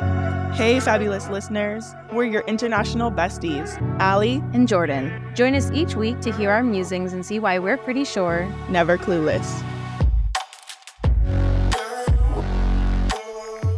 [0.00, 1.94] Hey, fabulous listeners.
[2.12, 5.12] We're your international besties, Allie, and Jordan.
[5.34, 8.96] Join us each week to hear our musings and see why we're pretty sure never
[8.96, 9.46] clueless.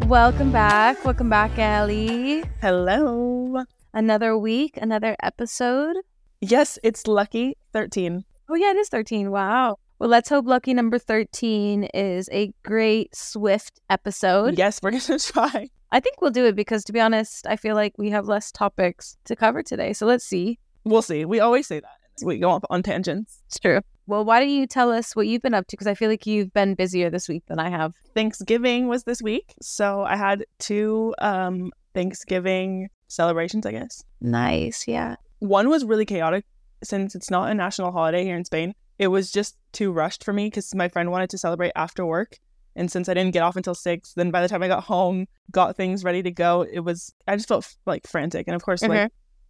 [0.07, 1.05] Welcome back.
[1.05, 2.45] Welcome back, Allie.
[2.61, 3.65] Hello.
[3.93, 5.97] Another week, another episode.
[6.41, 8.25] Yes, it's lucky 13.
[8.49, 9.31] Oh, yeah, it is 13.
[9.31, 9.79] Wow.
[10.05, 14.59] Well, let's hope lucky number 13 is a great, swift episode.
[14.59, 15.71] Yes, we're going to try.
[15.93, 18.53] I think we'll do it because, to be honest, I feel like we have less
[18.53, 19.95] topics to cover today.
[19.95, 20.59] So let's see.
[20.85, 21.25] We'll see.
[21.25, 21.97] We always say that.
[22.23, 23.41] We go off on tangents.
[23.47, 23.81] It's true.
[24.07, 25.73] Well, why don't you tell us what you've been up to?
[25.75, 27.95] Because I feel like you've been busier this week than I have.
[28.15, 29.55] Thanksgiving was this week.
[29.63, 34.05] So I had two um, Thanksgiving celebrations, I guess.
[34.21, 34.87] Nice.
[34.87, 35.17] Yeah.
[35.39, 36.45] One was really chaotic
[36.83, 38.75] since it's not a national holiday here in Spain.
[38.99, 42.39] It was just too rushed for me because my friend wanted to celebrate after work.
[42.77, 45.27] And since I didn't get off until six, then by the time I got home,
[45.51, 48.49] got things ready to go, it was, I just felt like frantic.
[48.49, 49.09] And of course, like uh-huh.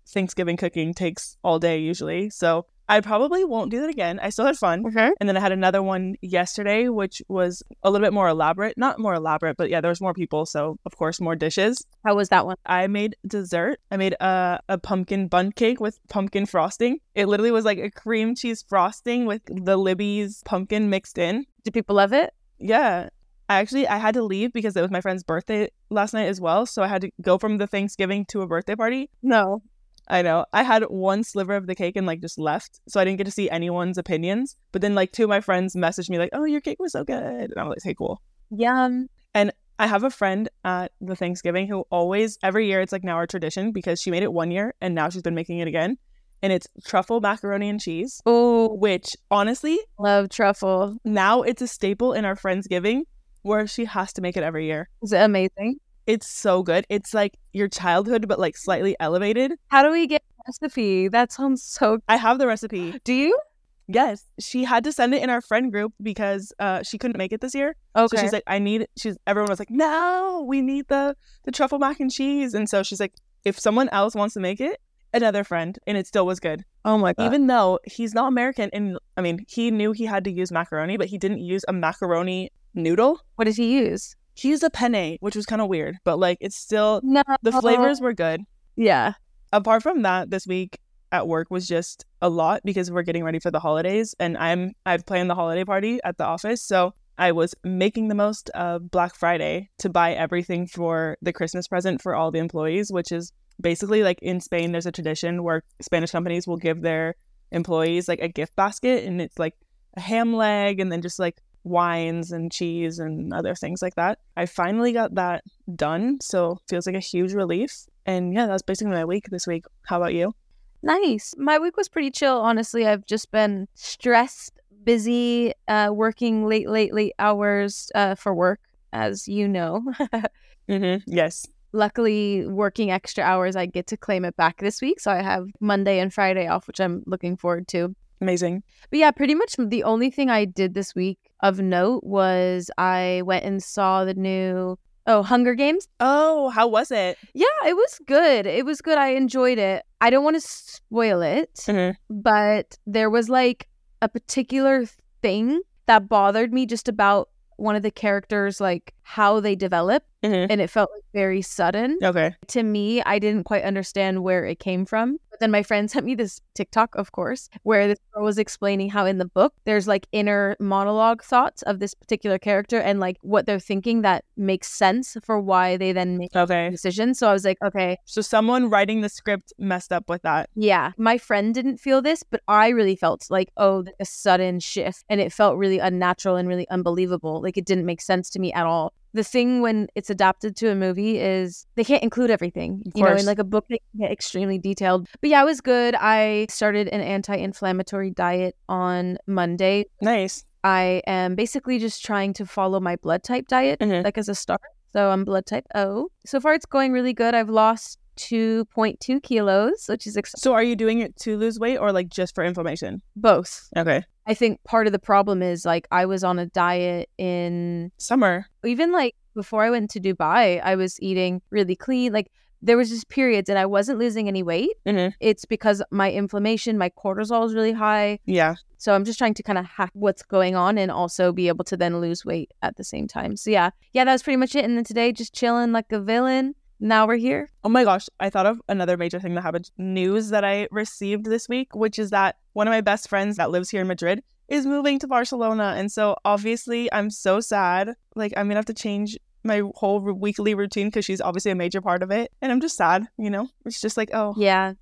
[0.09, 2.31] Thanksgiving cooking takes all day usually.
[2.31, 4.21] So I probably won't do that again.
[4.21, 4.85] I still had fun.
[4.87, 5.11] Okay.
[5.19, 8.77] And then I had another one yesterday, which was a little bit more elaborate.
[8.77, 10.45] Not more elaborate, but yeah, there was more people.
[10.45, 11.85] So, of course, more dishes.
[12.05, 12.57] How was that one?
[12.67, 13.81] I made dessert.
[13.91, 16.99] I made a, a pumpkin bundt cake with pumpkin frosting.
[17.15, 21.47] It literally was like a cream cheese frosting with the Libby's pumpkin mixed in.
[21.63, 22.35] Did people love it?
[22.59, 23.09] Yeah.
[23.49, 26.41] I actually I had to leave because it was my friend's birthday last night as
[26.41, 26.67] well.
[26.67, 29.11] So I had to go from the Thanksgiving to a birthday party.
[29.23, 29.63] No.
[30.09, 30.45] I know.
[30.53, 32.81] I had one sliver of the cake and like just left.
[32.89, 34.57] So I didn't get to see anyone's opinions.
[34.73, 37.05] But then like two of my friends messaged me like, "Oh, your cake was so
[37.05, 39.09] good." And I was like, "Hey, cool." Yum.
[39.35, 43.17] And I have a friend at the Thanksgiving who always every year it's like now
[43.17, 45.99] our tradition because she made it one year and now she's been making it again.
[46.43, 48.21] And it's truffle macaroni and cheese.
[48.27, 50.99] Oh, which honestly, love truffle.
[51.05, 53.05] Now it's a staple in our Friendsgiving
[53.43, 54.89] where she has to make it every year.
[55.03, 55.79] Is it amazing?
[56.07, 56.85] It's so good.
[56.89, 59.53] It's like your childhood, but like slightly elevated.
[59.69, 61.09] How do we get recipe?
[61.09, 61.99] That sounds so.
[62.09, 63.01] I have the recipe.
[63.05, 63.39] Do you?
[63.87, 67.33] Yes, she had to send it in our friend group because uh, she couldn't make
[67.33, 67.77] it this year.
[67.95, 68.17] Okay.
[68.17, 68.87] So she's like, I need.
[68.97, 72.83] She's everyone was like, no, we need the the truffle mac and cheese, and so
[72.83, 73.15] she's like,
[73.45, 74.81] if someone else wants to make it,
[75.13, 76.65] another friend, and it still was good.
[76.85, 77.27] Oh my god!
[77.27, 80.97] Even though he's not American, and I mean, he knew he had to use macaroni,
[80.97, 83.21] but he didn't use a macaroni noodle.
[83.37, 84.17] What did he use?
[84.35, 87.23] He used a penne, which was kind of weird, but like it's still no.
[87.43, 88.43] the flavors were good.
[88.77, 89.15] Yeah.
[89.53, 90.81] Apart from that, this week
[91.13, 94.73] at work was just a lot because we're getting ready for the holidays and I'm
[94.85, 96.61] I've planned the holiday party at the office.
[96.61, 101.69] So I was making the most of Black Friday to buy everything for the Christmas
[101.69, 105.63] present for all the employees, which is basically like in Spain there's a tradition where
[105.81, 107.15] Spanish companies will give their
[107.53, 109.55] employees like a gift basket and it's like
[109.97, 114.19] a ham leg and then just like wines and cheese and other things like that.
[114.37, 115.43] I finally got that
[115.75, 117.87] done, so feels like a huge relief.
[118.07, 119.65] And yeah, that's basically my week this week.
[119.87, 120.35] How about you?
[120.83, 121.35] Nice.
[121.39, 122.87] My week was pretty chill, honestly.
[122.87, 128.61] I've just been stressed, busy, uh, working late, late, late hours uh, for work,
[128.93, 129.83] as you know.
[130.69, 130.97] mm-hmm.
[131.07, 131.47] Yes.
[131.73, 135.01] Luckily, working extra hours, I get to claim it back this week.
[135.01, 137.97] So I have Monday and Friday off, which I'm looking forward to.
[138.21, 138.63] Amazing.
[138.91, 143.23] But yeah, pretty much the only thing I did this week of note was I
[143.25, 145.87] went and saw the new Oh, Hunger Games?
[146.01, 147.19] Oh, how was it?
[147.35, 148.47] Yeah, it was good.
[148.47, 148.97] It was good.
[148.97, 149.85] I enjoyed it.
[150.01, 152.23] I don't want to spoil it, mm-hmm.
[152.23, 153.69] but there was like
[154.01, 154.87] a particular
[155.21, 160.51] thing that bothered me just about one of the characters, like how they develop, mm-hmm.
[160.51, 161.99] and it felt like very sudden.
[162.03, 162.35] Okay.
[162.49, 165.19] To me, I didn't quite understand where it came from.
[165.31, 168.89] But then my friend sent me this TikTok, of course, where this girl was explaining
[168.89, 173.19] how in the book there's like inner monologue thoughts of this particular character and like
[173.21, 176.71] what they're thinking that makes sense for why they then make okay.
[176.71, 177.19] decisions.
[177.19, 177.99] So I was like, okay.
[178.07, 180.49] So someone writing the script messed up with that.
[180.55, 180.93] Yeah.
[180.97, 185.05] My friend didn't feel this, but I really felt like, oh, a sudden shift.
[185.11, 187.43] And it felt really unnatural and really unbelievable.
[187.43, 190.71] Like it didn't make sense to me at all the thing when it's adapted to
[190.71, 192.83] a movie is they can't include everything.
[192.87, 193.15] Of you course.
[193.15, 195.09] know, in like a book they can get extremely detailed.
[195.21, 195.95] But yeah, it was good.
[195.95, 199.87] I started an anti-inflammatory diet on Monday.
[200.03, 200.45] Nice.
[200.65, 204.05] I am basically just trying to follow my blood type diet, mm-hmm.
[204.05, 204.61] like as a start.
[204.93, 206.09] So I'm blood type O.
[206.27, 207.35] So far, it's going really good.
[207.35, 210.41] I've lost 2.2 kilos, which is exciting.
[210.41, 213.03] So are you doing it to lose weight or like just for inflammation?
[213.17, 213.69] Both.
[213.77, 214.05] Okay.
[214.27, 218.47] I think part of the problem is like I was on a diet in summer.
[218.65, 222.13] Even like before I went to Dubai, I was eating really clean.
[222.13, 222.31] Like
[222.63, 224.71] there was just periods and I wasn't losing any weight.
[224.87, 225.13] Mhm.
[225.21, 228.19] It's because my inflammation, my cortisol is really high.
[228.25, 228.55] Yeah.
[228.79, 231.65] So I'm just trying to kind of hack what's going on and also be able
[231.65, 233.37] to then lose weight at the same time.
[233.37, 234.65] So yeah, yeah, that was pretty much it.
[234.65, 236.55] And then today, just chilling like a villain.
[236.81, 237.51] Now we're here.
[237.63, 241.25] Oh my gosh, I thought of another major thing that happened news that I received
[241.27, 244.23] this week, which is that one of my best friends that lives here in Madrid
[244.49, 245.75] is moving to Barcelona.
[245.77, 247.95] And so obviously I'm so sad.
[248.15, 251.55] Like I'm going to have to change my whole weekly routine because she's obviously a
[251.55, 252.33] major part of it.
[252.41, 253.49] And I'm just sad, you know?
[253.67, 254.75] It's just like, oh, Yeah,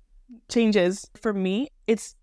[0.49, 1.09] changes.
[1.21, 2.15] For me, it's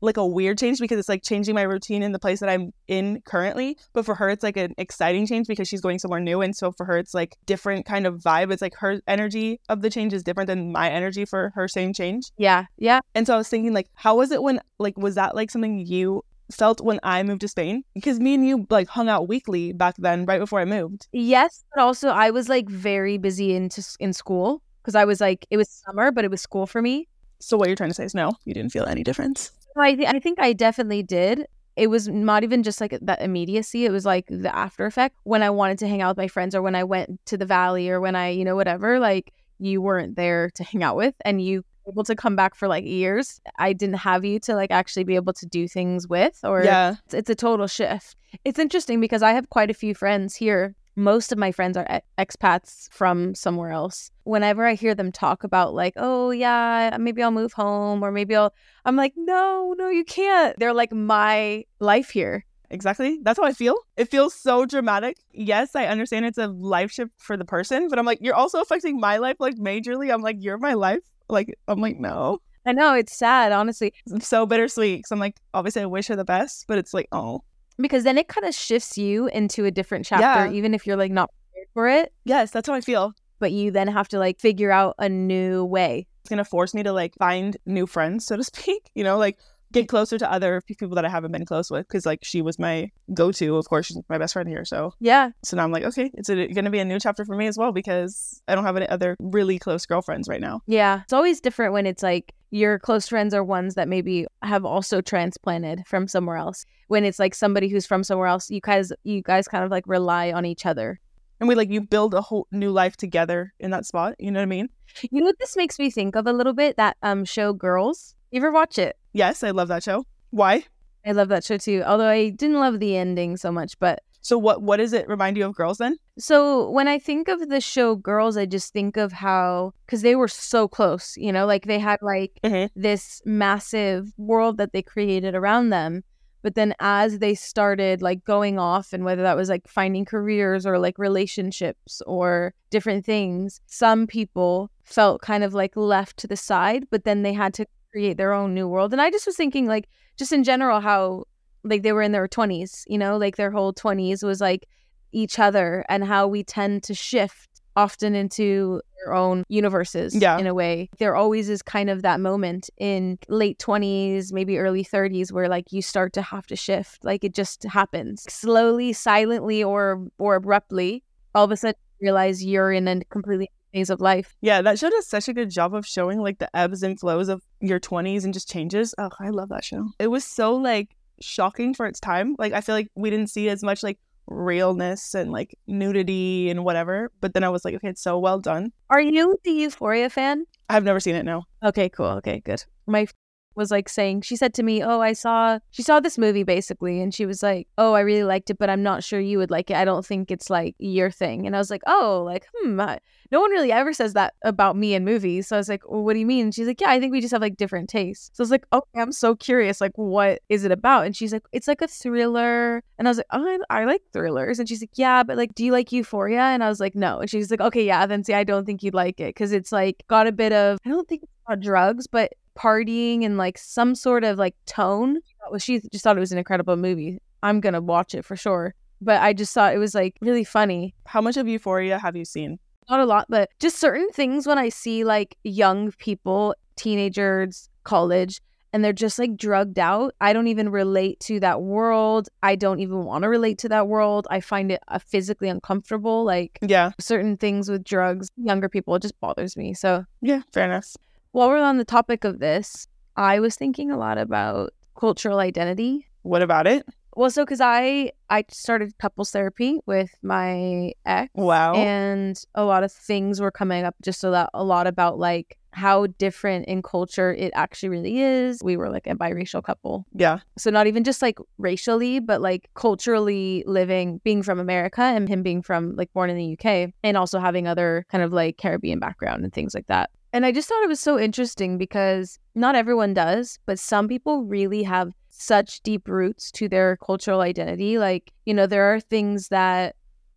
[0.00, 2.72] like a weird change because it's like changing my routine in the place that I'm
[2.86, 3.76] in currently.
[3.92, 6.40] But for her, it's like an exciting change because she's going somewhere new.
[6.40, 8.52] And so for her, it's like different kind of vibe.
[8.52, 11.92] It's like her energy of the change is different than my energy for her same
[11.92, 12.30] change.
[12.36, 13.00] yeah, yeah.
[13.14, 15.78] And so I was thinking, like, how was it when, like, was that like something
[15.84, 17.82] you felt when I moved to Spain?
[17.94, 21.08] Because me and you like hung out weekly back then, right before I moved.
[21.12, 25.20] Yes, but also I was like very busy into s- in school because I was
[25.20, 27.08] like it was summer, but it was school for me.
[27.40, 29.50] So what you're trying to say is no, you didn't feel any difference.
[29.76, 31.46] I th- I think I definitely did.
[31.76, 33.84] It was not even just like that immediacy.
[33.84, 36.54] It was like the after effect when I wanted to hang out with my friends
[36.54, 39.80] or when I went to the valley or when I, you know, whatever, like you
[39.80, 43.40] weren't there to hang out with and you able to come back for like years.
[43.58, 46.96] I didn't have you to like actually be able to do things with or Yeah.
[47.06, 48.16] it's, it's a total shift.
[48.44, 50.74] It's interesting because I have quite a few friends here.
[50.98, 54.10] Most of my friends are expats from somewhere else.
[54.24, 58.34] Whenever I hear them talk about like, oh yeah, maybe I'll move home or maybe
[58.34, 58.52] I'll
[58.84, 60.58] I'm like, no, no, you can't.
[60.58, 62.44] They're like my life here.
[62.70, 63.20] Exactly.
[63.22, 63.76] That's how I feel.
[63.96, 65.18] It feels so dramatic.
[65.32, 68.60] Yes, I understand it's a life shift for the person, but I'm like, you're also
[68.60, 70.12] affecting my life like majorly.
[70.12, 71.04] I'm like, you're my life.
[71.28, 72.40] Like, I'm like, no.
[72.66, 75.04] I know it's sad, honestly, It's so bittersweet.
[75.04, 77.44] Cause I'm like, obviously, I wish her the best, but it's like, oh,
[77.80, 80.52] because then it kind of shifts you into a different chapter, Yeah.
[80.52, 82.12] even if you're like not prepared for it.
[82.24, 83.12] yes, that's how I feel.
[83.40, 86.06] But you then have to like figure out a new way.
[86.22, 88.90] It's gonna force me to like find new friends, so to speak.
[88.94, 89.38] You know, like
[89.72, 91.86] get closer to other people that I haven't been close with.
[91.88, 93.56] Cause like she was my go-to.
[93.56, 94.64] Of course, she's my best friend here.
[94.64, 97.46] So, Yeah, so now I'm like, okay, it's gonna be a new chapter for me
[97.46, 100.60] as well because I don't have any other really close girlfriends right now.
[100.66, 101.02] yeah.
[101.04, 105.02] It's always different when it's like your close friends are ones that maybe have also
[105.02, 106.64] transplanted from somewhere else.
[106.88, 109.84] When it's like somebody who's from somewhere else, you guys you guys kind of like
[109.86, 110.98] rely on each other.
[111.40, 114.14] and we like you build a whole new life together in that spot.
[114.18, 114.68] You know what I mean?
[115.10, 116.78] You know what this makes me think of a little bit?
[116.78, 118.14] That um show Girls.
[118.30, 118.96] You ever watch it?
[119.12, 120.04] Yes, I love that show.
[120.30, 120.64] Why?
[121.06, 121.82] I love that show too.
[121.86, 125.36] Although I didn't love the ending so much, but So what what does it remind
[125.36, 125.96] you of girls then?
[126.18, 130.16] so when I think of the show Girls, I just think of how cuz they
[130.16, 132.68] were so close, you know, like they had like Mhm.
[132.74, 136.02] this massive world that they created around them.
[136.42, 140.66] But then as they started like going off and whether that was like finding careers
[140.66, 146.36] or like relationships or different things, some people felt kind of like left to the
[146.36, 147.66] side, but then they had to
[147.98, 148.92] create their own new world.
[148.92, 151.24] And I just was thinking like just in general how
[151.64, 154.68] like they were in their 20s, you know, like their whole 20s was like
[155.10, 160.38] each other and how we tend to shift often into their own universes Yeah.
[160.38, 160.88] in a way.
[160.98, 165.72] There always is kind of that moment in late 20s, maybe early 30s where like
[165.72, 167.04] you start to have to shift.
[167.04, 171.02] Like it just happens slowly, silently or or abruptly.
[171.34, 174.34] All of a sudden you realize you're in a completely phase of life.
[174.40, 177.28] Yeah, that show does such a good job of showing like the ebbs and flows
[177.28, 178.94] of your 20s and just changes.
[178.98, 179.88] Oh, I love that show.
[179.98, 182.36] It was so like shocking for its time.
[182.38, 186.64] Like I feel like we didn't see as much like realness and like nudity and
[186.64, 187.10] whatever.
[187.20, 188.72] But then I was like, okay, it's so well done.
[188.90, 190.44] Are you the Euphoria fan?
[190.68, 191.24] I've never seen it.
[191.24, 191.44] No.
[191.64, 192.06] Okay, cool.
[192.06, 192.62] Okay, good.
[192.86, 193.06] My
[193.54, 197.00] was like saying she said to me, "Oh, I saw she saw this movie basically."
[197.00, 199.50] And she was like, "Oh, I really liked it, but I'm not sure you would
[199.50, 199.76] like it.
[199.76, 203.00] I don't think it's like your thing." And I was like, "Oh, like hmm, I-
[203.30, 206.04] no one really ever says that about me in movies." So I was like, well,
[206.04, 207.88] "What do you mean?" And she's like, "Yeah, I think we just have like different
[207.90, 209.80] tastes." So I was like, "Okay, I'm so curious.
[209.80, 213.18] Like, what is it about?" And she's like, "It's like a thriller." And I was
[213.18, 215.90] like, "Oh, I, I like thrillers." And she's like, "Yeah, but like, do you like
[215.92, 218.64] Euphoria?" And I was like, "No." And she's like, "Okay, yeah, then see, I don't
[218.66, 221.60] think you'd like it because it's like got a bit of I don't think it's
[221.64, 225.18] drugs, but partying and like some sort of like tone.
[225.50, 227.18] Well, she just thought it was an incredible movie.
[227.42, 228.74] I'm gonna watch it for sure.
[229.00, 230.94] But I just thought it was like really funny.
[231.06, 232.58] How much of Euphoria have you seen?
[232.90, 238.40] Not a lot, but just certain things when I see like young people, teenagers, college,
[238.72, 240.14] and they're just like drugged out.
[240.20, 242.28] I don't even relate to that world.
[242.42, 244.26] I don't even want to relate to that world.
[244.30, 246.24] I find it uh, physically uncomfortable.
[246.24, 246.90] Like Yeah.
[246.98, 249.74] certain things with drugs, younger people, it just bothers me.
[249.74, 250.42] So Yeah.
[250.52, 250.96] Fair enough.
[251.32, 256.06] While we're on the topic of this, I was thinking a lot about cultural identity.
[256.22, 256.86] What about it?
[257.16, 261.74] Well, so because I I started couples therapy with my ex, Wow.
[261.74, 265.56] and a lot of things were coming up just a lot, a lot about like
[265.72, 268.62] how different in culture it actually really is.
[268.62, 270.38] We were like a biracial couple, yeah.
[270.56, 275.42] so not even just like racially, but like culturally living, being from America and him
[275.42, 278.98] being from like born in the UK, and also having other kind of like Caribbean
[279.00, 280.10] background and things like that.
[280.32, 284.44] And I just thought it was so interesting because not everyone does, but some people
[284.44, 287.98] really have such deep roots to their cultural identity.
[287.98, 289.94] Like, you know, there are things that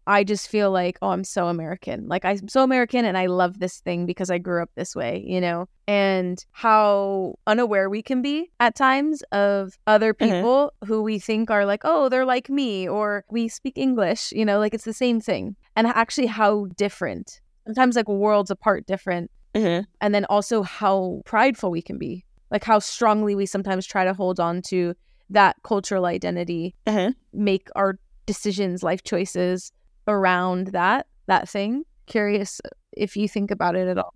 [0.07, 2.07] I just feel like, oh, I'm so American.
[2.07, 5.23] Like, I'm so American and I love this thing because I grew up this way,
[5.27, 5.67] you know?
[5.87, 10.17] And how unaware we can be at times of other Mhm.
[10.19, 14.45] people who we think are like, oh, they're like me or we speak English, you
[14.45, 15.55] know, like it's the same thing.
[15.75, 21.69] And actually, how different, sometimes like worlds apart different hmm and then also how prideful
[21.71, 24.93] we can be like how strongly we sometimes try to hold on to
[25.29, 29.71] that cultural identity hmm make our decisions life choices
[30.07, 32.59] around that that thing curious
[32.93, 34.13] if you think about it at all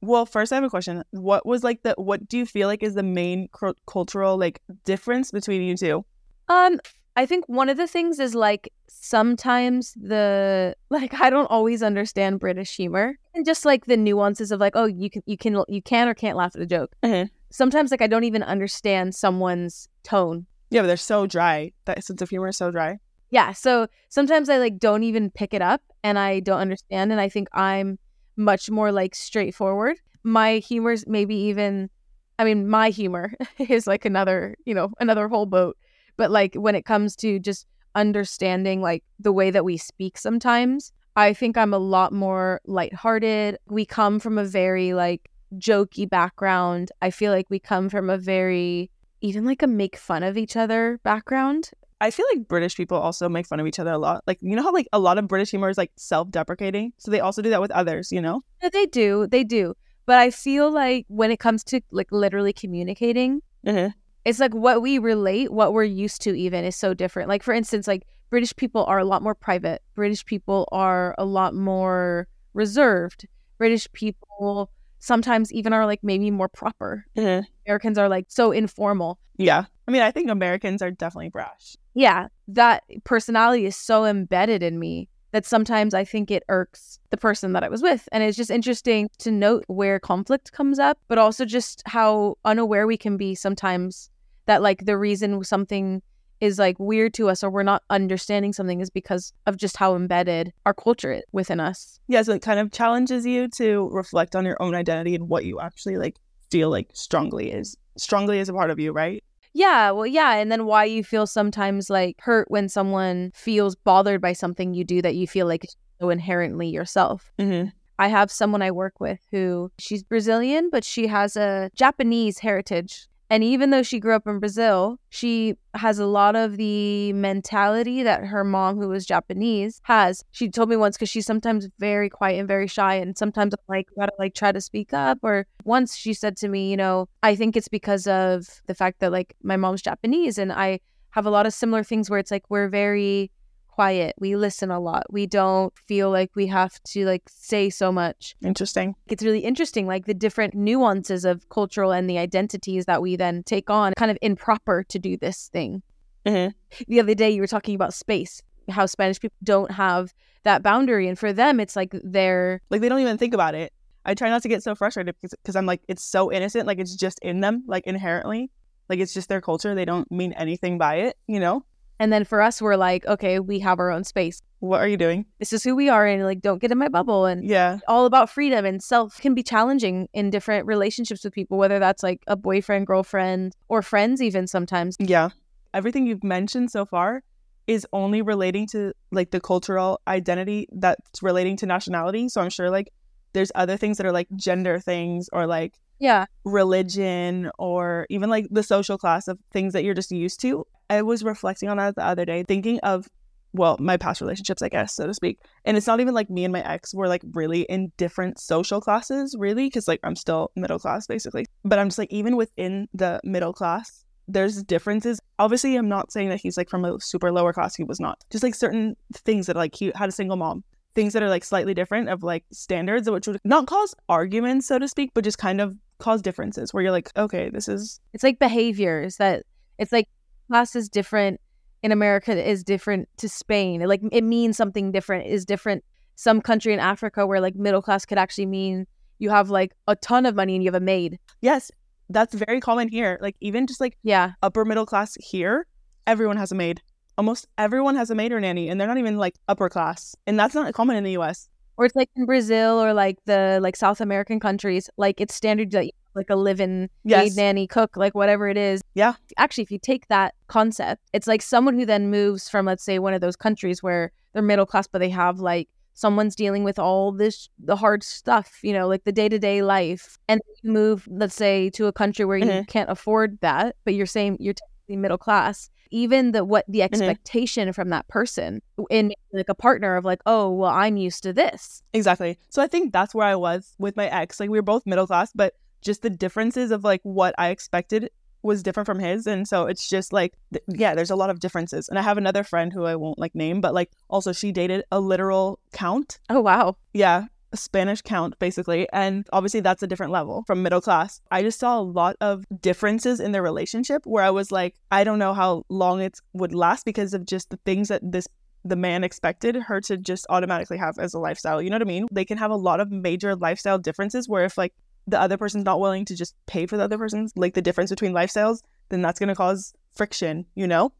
[0.00, 1.02] Well, first I have a question.
[1.12, 4.60] What was like the what do you feel like is the main cr- cultural like
[4.84, 6.04] difference between you two?
[6.48, 6.78] um
[7.16, 8.70] i think one of the things is like
[9.04, 14.58] sometimes the like i don't always understand british humor and just like the nuances of
[14.60, 17.28] like oh you can you can you can or can't laugh at a joke Mhm.
[17.50, 21.72] sometimes like i don't even understand someone's tone Yeah, but they're so dry.
[21.84, 22.98] That sense of humor is so dry.
[23.30, 27.20] yeah so sometimes i like don't even pick it up and i don't understand and
[27.20, 27.98] i think i'm
[28.36, 31.90] much more like straightforward my humor's maybe even
[32.38, 33.26] i mean my humor
[33.58, 35.76] is like another you know another whole boat
[36.16, 40.92] but like when it comes to just understanding like the way that we speak sometimes
[41.16, 46.90] i think i'm a lot more lighthearted we come from a very like jokey background
[47.02, 50.56] i feel like we come from a very even like a make fun of each
[50.56, 51.70] other background
[52.00, 54.22] I feel like British people also make fun of each other a lot.
[54.26, 57.20] Like you know how like a lot of British humor is like self-deprecating, so they
[57.20, 58.12] also do that with others.
[58.12, 58.42] You know?
[58.62, 59.26] Yeah, they do.
[59.26, 59.74] They do.
[60.04, 63.86] But I feel like when it comes to like literally communicating, hmm
[64.24, 67.28] it's like what we relate, what we're used to even is so different.
[67.28, 69.82] Like for instance, like British people are a lot more private.
[69.94, 73.26] British people are a lot more reserved.
[73.58, 77.04] British people sometimes even are like maybe more proper.
[77.16, 79.18] hmm Americans are like so informal.
[79.36, 79.64] Yeah.
[79.86, 81.76] I mean, I think Americans are definitely brash.
[81.94, 87.16] Yeah, that personality is so embedded in me that sometimes I think it irks the
[87.16, 88.08] person that I was with.
[88.12, 92.86] And it's just interesting to note where conflict comes up, but also just how unaware
[92.86, 94.10] we can be sometimes
[94.46, 96.02] that, like, the reason something
[96.40, 99.94] is like weird to us or we're not understanding something is because of just how
[99.94, 101.98] embedded our culture is within us.
[102.08, 105.44] Yeah, so it kind of challenges you to reflect on your own identity and what
[105.44, 106.16] you actually like
[106.50, 109.22] feel like strongly is strongly is a part of you, right?
[109.54, 110.34] Yeah, well, yeah.
[110.34, 114.84] And then why you feel sometimes like hurt when someone feels bothered by something you
[114.84, 115.66] do that you feel like
[116.00, 117.32] so inherently yourself.
[117.38, 117.68] Mm-hmm.
[117.96, 123.06] I have someone I work with who she's Brazilian, but she has a Japanese heritage.
[123.30, 128.02] And even though she grew up in Brazil, she has a lot of the mentality
[128.02, 130.24] that her mom, who was Japanese, has.
[130.30, 133.74] She told me once because she's sometimes very quiet and very shy, and sometimes I'm
[133.74, 135.18] like gotta like try to speak up.
[135.22, 139.00] Or once she said to me, you know, I think it's because of the fact
[139.00, 142.30] that like my mom's Japanese, and I have a lot of similar things where it's
[142.30, 143.30] like we're very
[143.74, 144.14] quiet.
[144.18, 145.04] We listen a lot.
[145.10, 148.36] We don't feel like we have to like say so much.
[148.40, 148.94] Interesting.
[149.08, 153.42] It's really interesting, like the different nuances of cultural and the identities that we then
[153.42, 155.82] take on, kind of improper to do this thing.
[156.24, 156.48] hmm
[156.86, 160.14] The other day, you were talking about space, how Spanish people don't have
[160.44, 161.08] that boundary.
[161.08, 163.72] And for them, it's like they're, Like they don't even think about it.
[164.04, 166.78] I try not to get so frustrated because because I'm like it's so innocent, like
[166.78, 168.50] it's just in them, like inherently,
[168.88, 169.74] like it's just their culture.
[169.74, 171.64] They don't mean anything by it, you know.
[171.98, 174.40] And then for us, we're like, okay, we have our own space.
[174.60, 175.26] What are you doing?
[175.38, 176.06] This is who we are.
[176.06, 177.26] And like, don't get in my bubble.
[177.26, 177.78] And Yeah.
[177.86, 182.02] all about freedom and self can be challenging in different relationships with people, whether that's
[182.02, 184.96] like a boyfriend, girlfriend, or friends, even sometimes.
[184.98, 185.28] Yeah.
[185.74, 187.22] Everything you've mentioned so far
[187.66, 192.28] is only relating to like the cultural identity that's relating to nationality.
[192.28, 192.90] So I'm sure like
[193.32, 196.26] there's other things that are like gender things or like Yeah.
[196.44, 200.66] religion or even like the social class of things that you're just used to.
[200.90, 203.08] I was reflecting on that the other day, thinking of
[203.54, 205.38] well, my past relationships, I guess, so to speak.
[205.64, 208.80] And it's not even like me and my ex were like really in different social
[208.80, 211.46] classes, really, because like I'm still middle class basically.
[211.64, 215.20] But I'm just like, even within the middle class, there's differences.
[215.38, 217.76] Obviously, I'm not saying that he's like from a super lower class.
[217.76, 218.18] He was not.
[218.30, 221.44] Just like certain things that like he had a single mom, things that are like
[221.44, 225.38] slightly different of like standards, which would not cause arguments, so to speak, but just
[225.38, 229.44] kind of cause differences where you're like, okay, this is It's like behaviors that
[229.78, 230.08] it's like
[230.48, 231.40] class is different
[231.82, 233.80] in America is different to Spain.
[233.82, 235.84] Like it means something different, is different.
[236.16, 238.86] Some country in Africa where like middle class could actually mean
[239.18, 241.18] you have like a ton of money and you have a maid.
[241.40, 241.70] Yes,
[242.08, 243.18] that's very common here.
[243.20, 244.32] Like even just like Yeah.
[244.42, 245.66] upper middle class here,
[246.06, 246.80] everyone has a maid.
[247.16, 250.38] Almost everyone has a maid or nanny, and they're not even like upper class, and
[250.38, 251.48] that's not common in the U.S.
[251.76, 255.70] Or it's like in Brazil or like the like South American countries, like it's standard
[255.72, 258.80] that you like a live-in Yes, maid, nanny, cook, like whatever it is.
[258.94, 259.14] Yeah.
[259.36, 262.98] Actually, if you take that concept, it's like someone who then moves from, let's say,
[263.00, 266.78] one of those countries where they're middle class, but they have like someone's dealing with
[266.78, 270.16] all this, the hard stuff, you know, like the day to day life.
[270.28, 272.66] And you move, let's say, to a country where you Mhm.
[272.68, 275.68] can't afford that, but you're saying you're technically middle class.
[275.90, 276.94] Even the what the Mm-hmm.
[276.94, 281.32] expectation from that person in like a partner of like, oh, well, I'm used to
[281.32, 281.82] this.
[281.92, 282.38] exactly.
[282.50, 284.38] So I think that's where I was with my ex.
[284.40, 288.10] Like we were both middle class, but just the differences of like what I expected
[288.42, 291.40] was different from his, and so it's just like th- yeah, there's a lot of
[291.40, 291.88] differences.
[291.88, 294.84] And I have another friend who I won't like name, but like also she dated
[294.92, 296.76] a literal count Oh wow.
[296.92, 297.24] yeah,
[297.54, 298.86] a Spanish count basically.
[298.92, 301.20] And obviously that's a different level from middle class.
[301.30, 305.04] I just saw a lot of differences in their relationship where I was like, I
[305.04, 308.28] don't know how long it would last because of just the things that this
[308.66, 311.60] the man expected her to just automatically have as a lifestyle.
[311.60, 312.06] You know what I mean?
[312.10, 314.72] They can have a lot of major lifestyle differences where if like
[315.06, 317.90] the other person's not willing to just pay for the other person's like the difference
[317.90, 320.92] between lifestyles, then that's gonna cause friction, you know?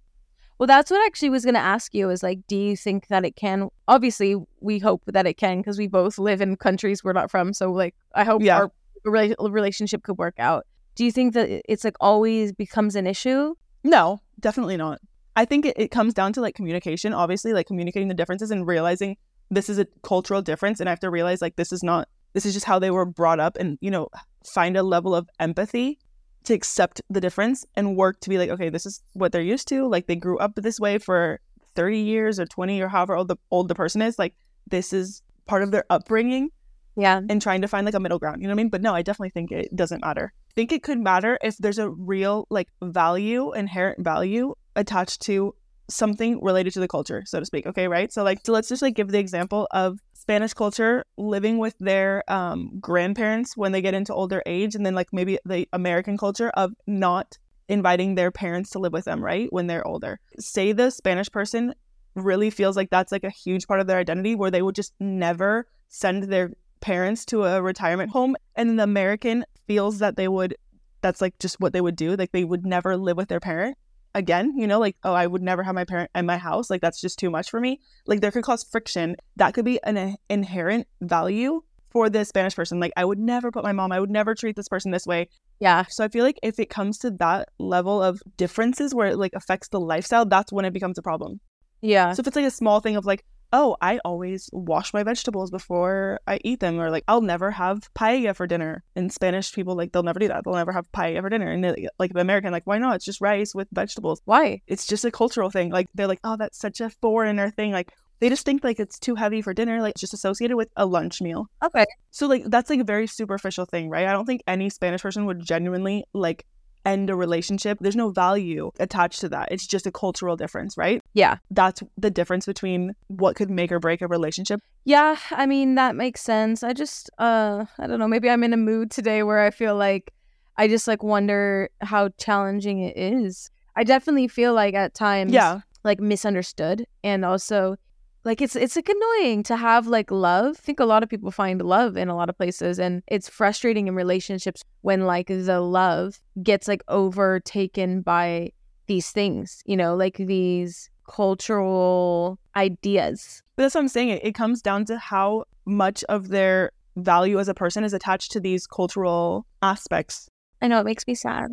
[0.59, 3.09] Well, that's what I actually was going to ask you is like, do you think
[3.09, 3.69] that it can?
[3.89, 7.53] Obviously, we hope that it can because we both live in countries we're not from.
[7.53, 8.59] So, like, I hope Yeah.
[8.59, 8.73] our
[9.05, 10.65] rela- relationship could work out.
[10.95, 13.55] Do you think that it's like always becomes an issue?
[13.83, 15.01] No, definitely not.
[15.37, 18.65] I think it, it comes down to like communication, obviously, like communicating the differences and
[18.65, 19.17] realizing
[19.51, 20.79] this is a cultural difference.
[20.79, 23.05] And I have to realize like this is not, this is just how they were
[23.05, 24.09] brought up and, you know,
[24.47, 25.99] find a level of empathy
[26.45, 29.69] to accept the difference and work to be like, okay, this is what they're used
[29.69, 29.87] to.
[29.89, 31.41] Like they grew up this way for
[31.75, 34.19] 30 years or 20 or however old the, old the person is.
[34.19, 34.35] Like
[34.69, 36.51] this is part of their upbringing
[36.97, 37.21] Yeah.
[37.29, 38.43] and trying to find like a middle ground.
[38.43, 38.69] You know what I mean?
[38.71, 40.33] But no, I definitely think it doesn't matter.
[40.51, 45.55] I think it could matter if there's a real like value, inherent value attached to
[45.89, 47.67] something related to the culture, so to speak.
[47.67, 48.13] Okay, right?
[48.13, 52.25] So like so let's just like give the example of Spanish culture living with their
[52.33, 56.49] um grandparents when they get into older age and then like maybe the American culture
[56.55, 57.37] of not
[57.69, 59.53] inviting their parents to live with them, right?
[59.53, 60.19] When they're older.
[60.39, 61.75] Say the Spanish person
[62.15, 64.95] really feels like that's like a huge part of their identity where they would just
[64.99, 70.29] never send their parents to a retirement home and then the American feels that they
[70.29, 70.57] would
[71.03, 73.77] that's like just what they would do like they would never live with their parent
[74.15, 76.81] again you know like oh I would never have my parent in my house like
[76.81, 77.81] that's just too much for me.
[78.07, 79.17] Like there could cause friction.
[79.37, 82.81] That could be an uh, inherent value for the Spanish person.
[82.81, 85.29] Like I would never put my mom I would never treat this person this way.
[85.61, 85.85] Yeah.
[85.89, 89.33] so I feel like if it comes to that level of differences where it like
[89.35, 91.41] affects the lifestyle that's when it becomes a problem.
[91.81, 92.13] Yeah.
[92.13, 93.25] so if it's like a small thing of like,
[93.55, 97.89] oh, I always wash my vegetables before I eat them, or like I'll never have
[97.95, 98.83] paella for dinner.
[98.97, 100.43] In Spanish, people like they'll never do that.
[100.45, 101.51] They'll never have paella for dinner.
[101.51, 102.97] And like the American, like why not?
[102.97, 104.21] It's just rice with vegetables.
[104.25, 104.61] Why?
[104.67, 105.71] It's just a cultural thing.
[105.71, 107.71] Like they're like, oh, that's such a foreigner thing.
[107.71, 109.81] Like they just think like it's too heavy for dinner.
[109.81, 111.47] Like it's just associated with a lunch meal.
[111.65, 111.87] Okay.
[112.11, 114.09] So like that's like a very superficial thing, right?
[114.09, 116.45] I don't think any Spanish person would genuinely like
[116.85, 117.79] end a relationship.
[117.81, 119.51] There's no value attached to that.
[119.51, 121.03] It's just a cultural difference, right?
[121.15, 121.39] Yeah.
[121.51, 124.61] That's the difference between what could make or break a relationship.
[124.85, 125.17] Yeah.
[125.31, 126.63] I mean, that makes sense.
[126.63, 128.09] I just, uh, I don't know.
[128.09, 130.13] Maybe I'm in a mood today where I feel like
[130.57, 133.51] I just like wonder how challenging it is.
[133.77, 135.61] I definitely feel like at times, Yeah.
[135.83, 137.77] like misunderstood and also
[138.25, 140.57] like it's it's like annoying to have like love.
[140.59, 143.29] I think a lot of people find love in a lot of places and it's
[143.29, 148.51] frustrating in relationships when like the love gets like overtaken by
[148.87, 153.43] these things, you know, like these cultural ideas.
[153.57, 154.09] But that's what I'm saying.
[154.09, 158.33] It, it comes down to how much of their value as a person is attached
[158.33, 160.29] to these cultural aspects.
[160.63, 161.51] I know it makes me sad.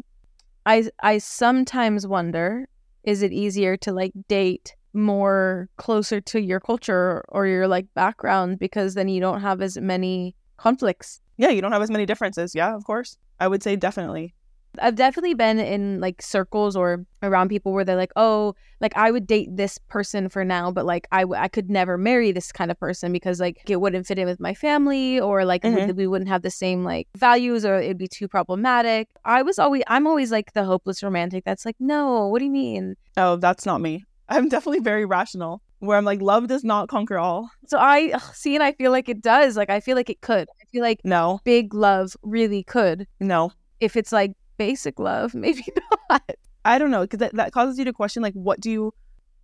[0.66, 2.68] I I sometimes wonder
[3.04, 8.60] is it easier to like date more closer to your culture or your like background
[8.60, 11.22] because then you don't have as many conflicts.
[11.38, 12.54] Yeah, you don't have as many differences.
[12.54, 13.18] Yeah, of course.
[13.40, 14.36] I would say definitely.
[14.80, 19.12] I've definitely been in like circles or around people where they're like, "Oh, like I
[19.12, 22.54] would date this person for now, but like I, w- I could never marry this
[22.54, 25.72] kind of person because like it wouldn't fit in with my family or like we-
[25.72, 25.96] Mhm.
[25.98, 29.84] we wouldn't have the same like values or it'd be too problematic." I was always
[29.88, 33.66] I'm always like the hopeless romantic that's like, "No, what do you mean?" Oh, that's
[33.66, 34.06] not me.
[34.32, 37.50] I'm definitely very rational, where I'm like, love does not conquer all.
[37.68, 39.58] So I see and I feel like it does.
[39.58, 40.48] Like I feel like it could.
[40.62, 43.08] I feel like No, big love really could.
[43.20, 43.52] no.
[43.80, 45.66] If it's like basic love, maybe
[46.10, 46.22] not.
[46.64, 48.94] I don't know because that, that causes you to question like what do you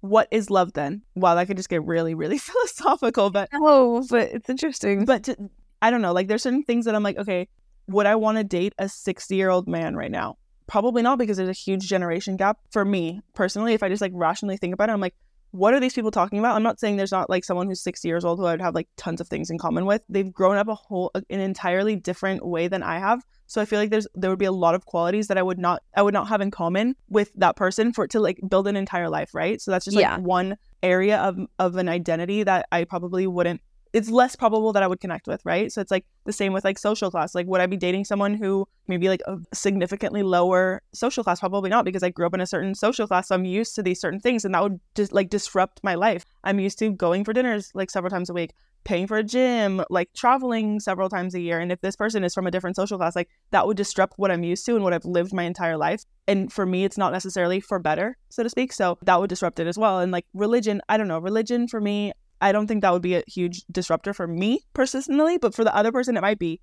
[0.02, 1.02] what is love then?
[1.16, 3.30] Wow, that could just get really, really philosophical.
[3.30, 5.06] But oh, but it's interesting.
[5.06, 5.36] but to,
[5.82, 6.14] I don't know.
[6.14, 7.48] Like there's certain things that I'm like, okay,
[7.88, 10.38] would I want to date a 60 year old man right now?
[10.68, 13.74] Probably not because there's a huge generation gap for me personally.
[13.74, 15.16] If I just like rationally think about it, I'm like,
[15.52, 16.56] what are these people talking about?
[16.56, 18.76] I'm not saying there's not like someone who's 60 years old who I would have
[18.76, 20.02] like tons of things in common with.
[20.10, 23.24] They've grown up a whole an entirely different way than I have.
[23.48, 25.58] So I feel like there's there would be a lot of qualities that I would
[25.58, 28.68] not I would not have in common with that person for it to like build
[28.68, 29.62] an entire life, right?
[29.62, 30.18] So that's just like Yeah.
[30.18, 33.62] one area of of an identity that I probably wouldn't
[33.98, 35.72] it's less probable that I would connect with, right?
[35.72, 37.34] So it's like the same with like social class.
[37.34, 41.40] Like, would I be dating someone who maybe like a significantly lower social class?
[41.40, 43.30] Probably not because I grew up in a certain social class.
[43.30, 46.26] So I'm used to these certain things and that would just like disrupt my life.
[46.44, 49.84] I'm used to going for dinners like several times a week, paying for a gym,
[49.90, 51.60] like traveling several times a year.
[51.60, 54.30] And if this person is from a different social class, like that would disrupt what
[54.30, 56.04] I'm used to and what I've lived my entire life.
[56.28, 58.74] And for me, it's not necessarily for better, so to speak.
[58.74, 60.02] So that would disrupt it as well.
[60.02, 63.16] And like religion, I don't know, religion for me, I don't think that would be
[63.16, 66.62] a huge disruptor for me personally, but for the other person, it might be.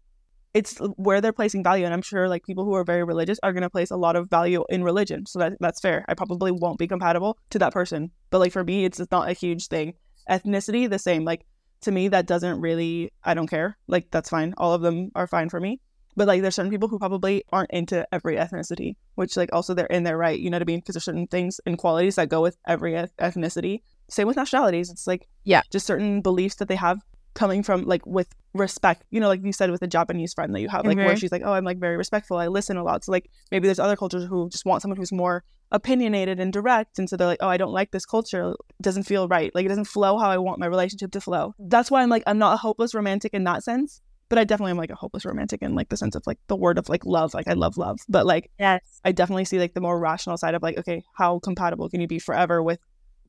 [0.52, 3.52] It's where they're placing value, and I'm sure like people who are very religious are
[3.52, 6.04] going to place a lot of value in religion, so that that's fair.
[6.08, 9.28] I probably won't be compatible to that person, but like for me, it's, it's not
[9.28, 9.94] a huge thing.
[10.30, 11.24] Ethnicity, the same.
[11.24, 11.44] Like
[11.80, 13.12] to me, that doesn't really.
[13.24, 13.76] I don't care.
[13.88, 14.54] Like that's fine.
[14.56, 15.80] All of them are fine for me.
[16.16, 19.86] But like there's certain people who probably aren't into every ethnicity, which like also they're
[19.86, 20.38] in their right.
[20.38, 20.78] You know what I mean?
[20.78, 23.82] Because there's certain things and qualities that go with every eth- ethnicity.
[24.08, 24.90] Same with nationalities.
[24.90, 25.62] It's like Yeah.
[25.70, 27.00] just certain beliefs that they have
[27.34, 29.04] coming from like with respect.
[29.10, 31.18] You know, like you said with a Japanese friend that you have, like where Mhm.
[31.18, 32.36] she's like, oh, I'm like very respectful.
[32.36, 33.04] I listen a lot.
[33.04, 36.98] So like maybe there's other cultures who just want someone who's more opinionated and direct,
[37.00, 38.50] and so they're like, oh, I don't like this culture.
[38.52, 39.52] It doesn't feel right.
[39.54, 41.54] Like it doesn't flow how I want my relationship to flow.
[41.58, 44.00] That's why I'm like, I'm not a hopeless romantic in that sense.
[44.30, 46.56] But I definitely am like a hopeless romantic in like the sense of like the
[46.56, 47.34] word of like love.
[47.34, 47.98] Like I love love.
[48.08, 49.00] But like yes.
[49.04, 52.06] I definitely see like the more rational side of like, okay, how compatible can you
[52.06, 52.78] be forever with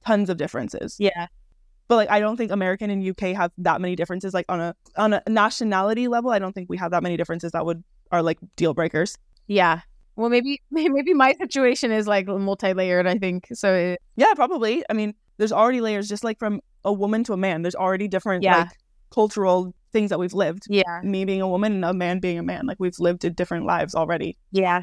[0.06, 0.96] tons of differences?
[1.00, 1.28] Yeah.
[1.88, 4.34] But like I don't think American and UK have that many differences.
[4.34, 7.52] Like on a on a nationality level, I don't think we have that many differences
[7.52, 9.18] that would are like deal breakers.
[9.48, 9.82] Yeah.
[10.16, 13.06] Well, maybe maybe my situation is like multi-layered.
[13.08, 13.74] I think so.
[13.74, 14.84] It, Yeah, probably.
[14.90, 17.62] I mean, there's already layers just like from a woman to a man.
[17.62, 18.58] There's already different Yeah.
[18.60, 18.70] like
[19.12, 20.64] cultural things that we've lived.
[20.70, 21.02] yeah.
[21.04, 22.66] Me being a woman and a man being a man.
[22.66, 24.82] Like we've lived in different lives already Yeah.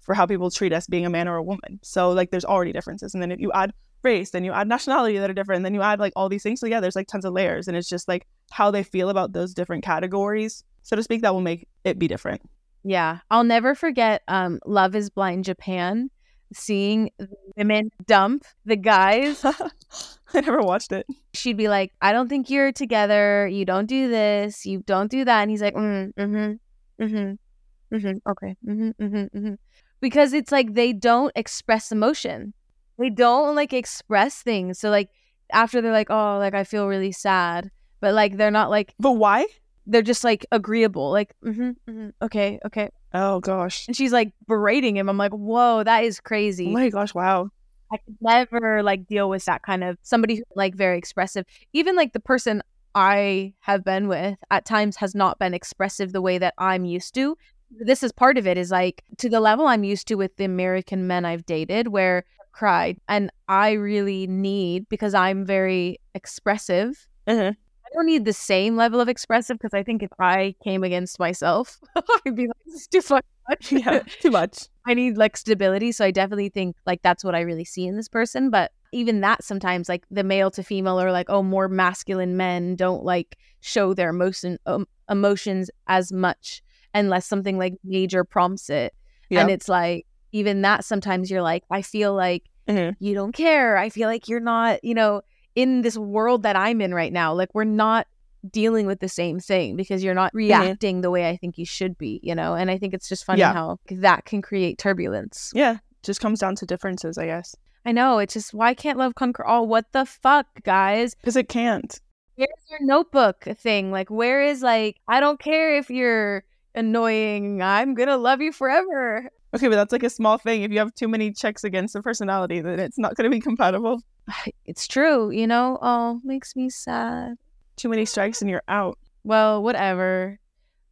[0.00, 1.78] for how people treat us being a man or a woman.
[1.82, 3.14] So like there's already differences.
[3.14, 5.74] And then if you add race, then you add nationality that are different, and then
[5.74, 6.60] you add like all these things.
[6.60, 7.68] So yeah, there's like tons of layers.
[7.68, 11.32] And it's just like how they feel about those different categories, so to speak, that
[11.32, 12.42] will make it be different.
[12.84, 13.18] Yeah.
[13.30, 16.10] I'll never forget um Love is Blind Japan
[16.54, 17.10] seeing
[17.56, 19.44] women dump the guys.
[20.34, 21.06] I never watched it.
[21.34, 23.46] She'd be like, I don't think you're together.
[23.46, 24.64] You don't do this.
[24.66, 25.42] You don't do that.
[25.42, 29.54] And he's like, mm, mm-hmm, mm-hmm, mm-hmm, okay, mm-hmm, mm-hmm, mm-hmm.
[30.00, 32.54] Because it's like they don't express emotion.
[32.98, 34.78] They don't like express things.
[34.78, 35.10] So like
[35.52, 37.70] after they're like, oh, like I feel really sad.
[38.00, 39.46] But like they're not like But why?
[39.86, 41.10] they're just like agreeable.
[41.10, 42.90] Like, mm-hmm, mm-hmm, okay, okay.
[43.14, 43.86] Oh gosh.
[43.86, 45.08] And she's like berating him.
[45.08, 46.68] I'm like, whoa, that is crazy.
[46.68, 47.50] Oh my gosh, wow.
[47.92, 51.44] I could never like deal with that kind of somebody who's like very expressive.
[51.72, 52.62] Even like the person
[52.94, 57.14] I have been with at times has not been expressive the way that I'm used
[57.14, 57.36] to.
[57.70, 60.44] This is part of it is like to the level I'm used to with the
[60.44, 67.06] American men I've dated where cried and I really need because I'm very expressive.
[67.26, 67.56] Mhm.
[67.84, 71.18] I don't need the same level of expressive because I think if I came against
[71.18, 71.78] myself,
[72.26, 73.24] I'd be like, this is too much.
[73.70, 74.68] Yeah, too much.
[74.86, 75.92] I need like stability.
[75.92, 78.50] So I definitely think like that's what I really see in this person.
[78.50, 82.76] But even that sometimes like the male to female or like, oh, more masculine men
[82.76, 86.62] don't like show their emotion um, emotions as much
[86.94, 88.94] unless something like major prompts it.
[89.28, 89.40] Yeah.
[89.40, 92.96] And it's like even that sometimes you're like, I feel like Mhm.
[93.00, 93.76] you don't care.
[93.76, 95.22] I feel like you're not, you know,
[95.54, 97.34] in this world that I'm in right now.
[97.34, 98.06] Like we're not
[98.50, 101.96] dealing with the same thing because you're not reacting the way I think you should
[101.98, 102.54] be, you know?
[102.54, 103.52] And I think it's just funny Yeah.
[103.52, 105.52] how that can create turbulence.
[105.54, 105.76] Yeah.
[106.02, 107.54] Just comes down to differences, I guess.
[107.84, 108.18] I know.
[108.18, 109.66] It's just why can't love conquer all?
[109.68, 111.14] What the fuck, guys?
[111.14, 112.00] Because it can't.
[112.36, 113.90] Where's your notebook thing?
[113.92, 117.62] Like, where is like, I don't care if you're annoying.
[117.62, 119.28] I'm gonna love you forever.
[119.54, 120.62] Okay, but that's like a small thing.
[120.62, 123.40] If you have too many checks against a personality, then it's not going to be
[123.40, 124.02] compatible.
[124.64, 125.78] It's true, you know.
[125.82, 127.34] Oh, makes me sad.
[127.76, 128.98] Too many strikes and you're out.
[129.24, 130.38] Well, whatever,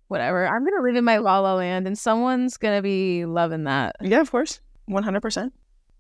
[0.09, 0.47] whatever.
[0.47, 3.97] I'm gonna live in my la la land, and someone's gonna be loving that.
[4.01, 4.61] Yeah, of course.
[4.91, 5.51] 100%.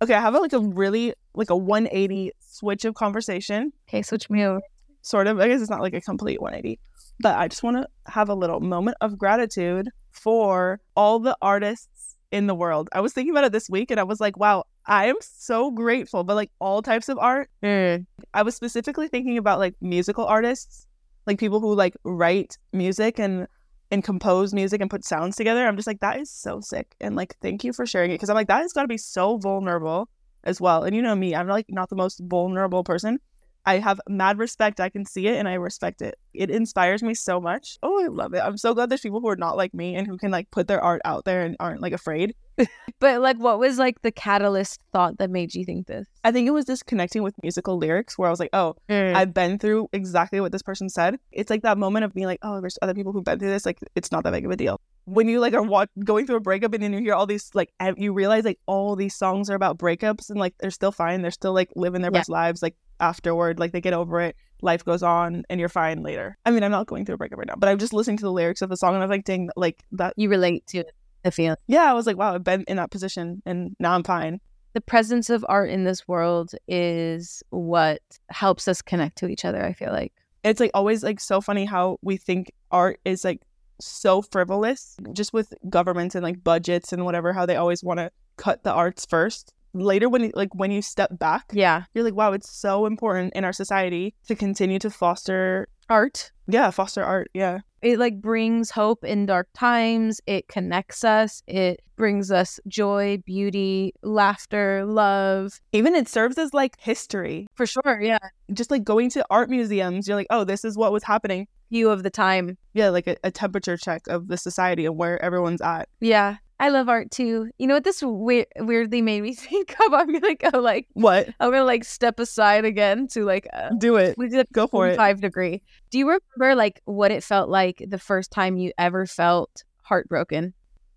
[0.02, 3.72] Okay, I have a, like a really, like a 180 switch of conversation.
[3.88, 4.60] Okay, switch me over.
[5.02, 5.38] Sort of.
[5.38, 6.78] I guess it's not like a complete 180.
[7.20, 11.99] But I just want to have a little moment of gratitude for all the artists
[12.30, 12.88] in the world.
[12.92, 15.70] I was thinking about it this week and I was like, wow, I am so
[15.70, 17.50] grateful, but like all types of art.
[17.62, 18.06] Mm.
[18.34, 20.86] I was specifically thinking about like musical artists,
[21.26, 23.46] like people who like write music and
[23.92, 25.66] and compose music and put sounds together.
[25.66, 28.30] I'm just like that is so sick, and like thank you for sharing it because
[28.30, 30.08] I'm like that has got to be so vulnerable
[30.44, 30.84] as well.
[30.84, 33.18] And you know me, I'm like not the most vulnerable person.
[33.66, 34.80] I have mad respect.
[34.80, 36.18] I can see it and I respect it.
[36.32, 37.78] It inspires me so much.
[37.82, 38.38] Oh, I love it.
[38.40, 40.66] I'm so glad there's people who are not like me and who can like put
[40.68, 42.34] their art out there and aren't like afraid.
[42.98, 46.06] But like, what was like the catalyst thought that made you think this?
[46.22, 49.14] I think it was just connecting with musical lyrics where I was like, oh, mm.
[49.14, 51.18] I've been through exactly what this person said.
[51.32, 53.64] It's like that moment of being like, oh, there's other people who've been through this.
[53.64, 54.78] Like, it's not that big of a deal.
[55.06, 57.50] When you like are wa- going through a breakup and then you hear all these
[57.54, 61.22] like, you realize like all these songs are about breakups and like they're still fine.
[61.22, 62.18] They're still like living their Yeah.
[62.20, 63.58] best lives like afterward.
[63.58, 64.36] Like they get over it.
[64.62, 66.36] Life goes on and you're fine later.
[66.44, 68.24] I mean, I'm not going through a breakup right now, but I'm just listening to
[68.24, 70.14] the lyrics of the song and I was like, dang, like that.
[70.16, 70.84] you relate to
[71.22, 71.56] the feeling.
[71.66, 74.40] Yeah, I was like, wow, I've been in that position and now I'm fine.
[74.72, 79.64] The presence of art in this world is what helps us connect to each other.
[79.64, 80.12] I feel like.
[80.44, 83.42] it's like always like so funny how we think art is like
[83.80, 88.10] so frivolous just with governments and like budgets and whatever how they always want to
[88.36, 92.14] cut the arts first later when you- like when you step back Yeah, you're like
[92.14, 96.32] wow it's so important in our society to continue to foster art.
[96.46, 100.20] yeah foster art yeah It like brings hope in dark times.
[100.26, 101.42] It connects us.
[101.46, 105.60] It brings us joy, beauty, laughter, love.
[105.72, 108.00] even it serves as like history For sure.
[108.02, 108.18] Yeah.
[108.52, 111.88] just like going to art museums you're like oh this is what was happening View
[111.90, 112.58] of the time.
[112.74, 116.36] yeah like a, a temperature check of the society and where everyone's at Yeah.
[116.60, 117.50] I love art too.
[117.58, 119.92] You know what this we- weirdly made me think of?
[119.94, 123.96] I'm gonna go like what I'm gonna like step aside again to like uh, do
[123.96, 125.62] it we did go for it five degree.
[125.90, 130.54] Do you remember like what it felt like the first time you ever felt heartbroken?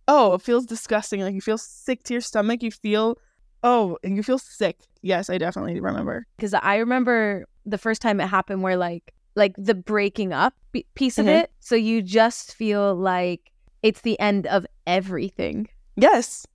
[0.10, 1.22] oh, it feels disgusting.
[1.22, 2.62] Like you feel sick to your stomach.
[2.62, 3.18] You feel,
[3.64, 4.78] oh, and you feel sick.
[5.02, 6.28] Yes, I definitely remember.
[6.36, 10.54] Because I remember the first time it happened where like like the breaking up
[10.96, 11.44] piece of Mhm.
[11.44, 11.52] it.
[11.62, 13.50] So you just feel like
[13.82, 15.68] it's the end of everything.
[15.96, 16.46] Yes,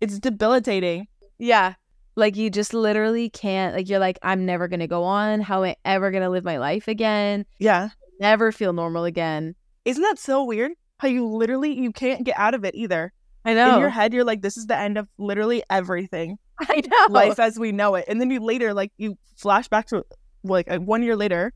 [0.00, 1.08] it's debilitating.
[1.38, 1.74] Yeah.
[2.16, 5.40] Like you just literally can't like you're like I'm never going to go on.
[5.40, 7.46] How am I ever going to live my life again?
[7.58, 7.90] Yeah.
[8.20, 9.54] Never feel normal again.
[9.84, 10.72] Isn't that so weird?
[10.98, 13.12] How you literally you can't get out of it either.
[13.44, 13.74] I know.
[13.74, 17.06] In your head, you're like, this is the end of literally everything, I know.
[17.14, 18.04] life as we know it.
[18.08, 20.04] And then you later, like, you flash back to
[20.42, 21.52] like uh, one year later,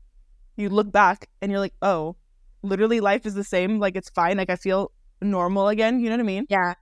[0.55, 2.15] you look back and you're like, oh,
[2.63, 3.79] literally life is the same.
[3.79, 4.37] Like it's fine.
[4.37, 4.91] Like I feel
[5.23, 5.99] normal again.
[5.99, 6.45] You know what I mean?
[6.49, 6.73] Yeah.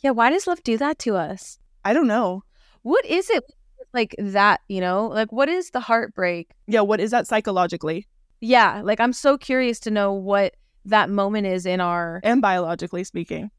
[0.00, 1.58] Yeah, why does love do that to us?
[1.84, 2.42] I don't know.
[2.82, 3.44] What is it
[3.92, 5.08] like that, you know?
[5.08, 6.50] Like what is the heartbreak?
[6.66, 6.80] Yeah.
[6.80, 8.06] What is that psychologically
[8.40, 10.54] Yeah, like I'm so curious to know what
[10.86, 13.50] that moment is in our and biologically speaking?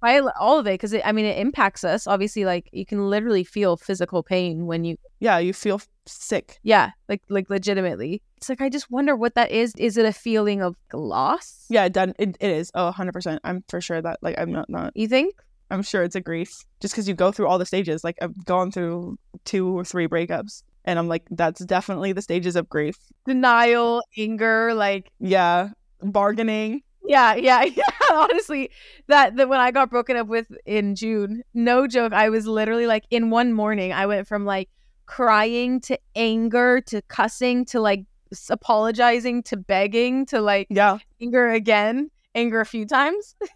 [0.00, 2.06] By all of it because I mean it impacts us.
[2.06, 5.38] Obviously, like you can literally feel physical pain when you Yeah.
[5.38, 6.58] You feel sick.
[6.62, 8.22] yeah, like like legitimately.
[8.36, 9.72] It's like I just wonder what that is.
[9.78, 11.64] Is it a feeling of loss?
[11.70, 12.12] Yeah, done.
[12.18, 12.70] It, it is.
[12.74, 13.38] Oh, 100%.
[13.44, 15.34] I'm for sure that, like, I'm not, not, You think?
[15.70, 18.04] I'm sure it's a grief just because you go through all the stages.
[18.04, 22.54] Like, I've gone through two or three breakups, and I'm like, that's definitely the stages
[22.56, 22.96] of grief.
[23.26, 25.70] Denial, anger, like Yeah.
[26.02, 26.82] Bargaining.
[27.06, 27.84] Yeah, yeah, yeah.
[28.12, 28.70] Honestly,
[29.08, 32.86] that that when I got broken up with in June, no joke, I was literally
[32.86, 34.68] like in one morning, I went from like
[35.06, 38.04] crying to anger to cussing to like
[38.50, 40.98] apologizing to begging to like Yeah.
[41.20, 43.34] anger again, anger a few times.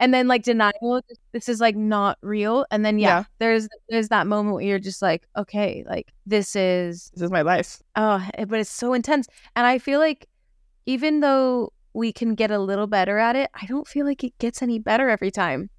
[0.00, 1.00] And then like denial,
[1.32, 2.66] this is like not real.
[2.72, 3.24] And then yeah, Yeah.
[3.38, 7.42] there's there's that moment where you're just like, okay, like this is This is my
[7.42, 7.80] life.
[7.94, 9.28] Oh, eh, but it's so intense.
[9.54, 10.26] And I feel like
[10.86, 14.36] even though we can get a little better at it, I don't feel like it
[14.38, 15.70] gets any better every time.